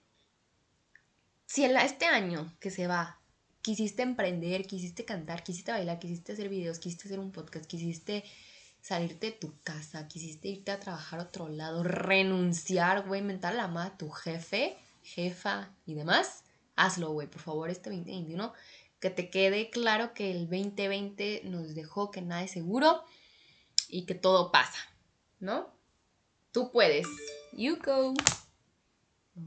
si 1.46 1.64
el, 1.64 1.76
este 1.76 2.06
año 2.06 2.52
que 2.60 2.70
se 2.70 2.86
va, 2.86 3.20
quisiste 3.62 4.02
emprender, 4.02 4.66
quisiste 4.66 5.04
cantar, 5.04 5.42
quisiste 5.42 5.72
bailar, 5.72 5.98
quisiste 5.98 6.32
hacer 6.32 6.48
videos, 6.48 6.78
quisiste 6.78 7.08
hacer 7.08 7.18
un 7.18 7.32
podcast, 7.32 7.66
quisiste 7.66 8.24
salirte 8.80 9.26
de 9.26 9.32
tu 9.32 9.60
casa, 9.62 10.08
quisiste 10.08 10.48
irte 10.48 10.70
a 10.70 10.80
trabajar 10.80 11.20
a 11.20 11.24
otro 11.24 11.48
lado, 11.48 11.82
renunciar, 11.82 13.06
güey, 13.06 13.22
mentar 13.22 13.54
la 13.54 13.68
madre 13.68 13.92
a 13.94 13.98
tu 13.98 14.10
jefe, 14.10 14.76
jefa 15.02 15.74
y 15.84 15.94
demás, 15.94 16.44
hazlo, 16.76 17.10
güey, 17.10 17.28
por 17.28 17.42
favor, 17.42 17.70
este 17.70 17.90
2021. 17.90 18.52
Que 19.00 19.10
te 19.10 19.30
quede 19.30 19.70
claro 19.70 20.12
que 20.12 20.30
el 20.30 20.48
2020 20.48 21.42
nos 21.44 21.74
dejó 21.74 22.10
que 22.10 22.22
nada 22.22 22.42
es 22.42 22.50
seguro 22.50 23.04
y 23.88 24.06
que 24.06 24.14
todo 24.14 24.50
pasa, 24.50 24.78
¿no? 25.40 25.72
Tú 26.52 26.70
puedes. 26.72 27.06
You 27.52 27.78
go. 27.84 28.14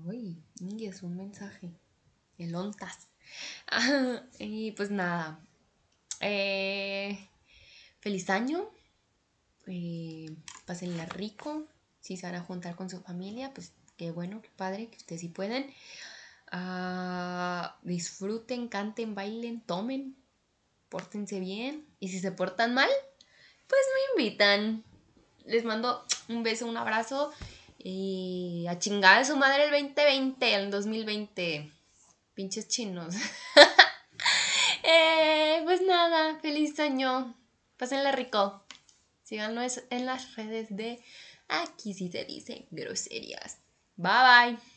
Uy, 0.05 0.41
es 0.79 1.03
un 1.03 1.17
mensaje. 1.17 1.71
El 2.37 2.55
ontas. 2.55 3.07
y 4.39 4.71
pues 4.71 4.91
nada. 4.91 5.39
Eh, 6.19 7.27
feliz 7.99 8.29
año. 8.29 8.69
Eh, 9.67 10.35
pásenla 10.65 11.05
rico. 11.05 11.67
Si 11.99 12.17
se 12.17 12.25
van 12.25 12.35
a 12.35 12.43
juntar 12.43 12.75
con 12.75 12.89
su 12.89 12.99
familia, 13.01 13.53
pues 13.53 13.73
qué 13.97 14.11
bueno, 14.11 14.41
qué 14.41 14.49
padre, 14.55 14.89
que 14.89 14.97
ustedes 14.97 15.21
sí 15.21 15.27
pueden. 15.27 15.71
Ah, 16.51 17.79
disfruten, 17.83 18.67
canten, 18.67 19.15
bailen, 19.15 19.61
tomen, 19.61 20.17
pórtense 20.89 21.39
bien. 21.39 21.85
Y 21.99 22.09
si 22.09 22.19
se 22.19 22.31
portan 22.31 22.73
mal, 22.73 22.89
pues 23.71 23.81
me 23.95 24.23
invitan. 24.23 24.83
Les 25.45 25.63
mando 25.63 26.05
un 26.27 26.43
beso, 26.43 26.67
un 26.67 26.77
abrazo. 26.77 27.31
Y 27.79 28.65
a 28.69 28.77
chingar 28.77 29.19
a 29.19 29.25
su 29.25 29.37
madre 29.37 29.63
el 29.63 29.71
2020, 29.71 30.53
el 30.53 30.69
2020. 30.69 31.71
Pinches 32.35 32.67
chinos. 32.67 33.15
Eh, 34.83 35.61
pues 35.63 35.81
nada, 35.83 36.39
feliz 36.41 36.79
año. 36.79 37.35
Pásenla 37.77 38.11
rico. 38.11 38.65
Síganlo 39.23 39.61
en 39.61 40.05
las 40.07 40.35
redes 40.35 40.75
de 40.75 40.99
aquí 41.47 41.93
si 41.93 42.11
se 42.11 42.25
dicen 42.25 42.65
groserías. 42.71 43.59
Bye 43.95 44.55
bye. 44.55 44.70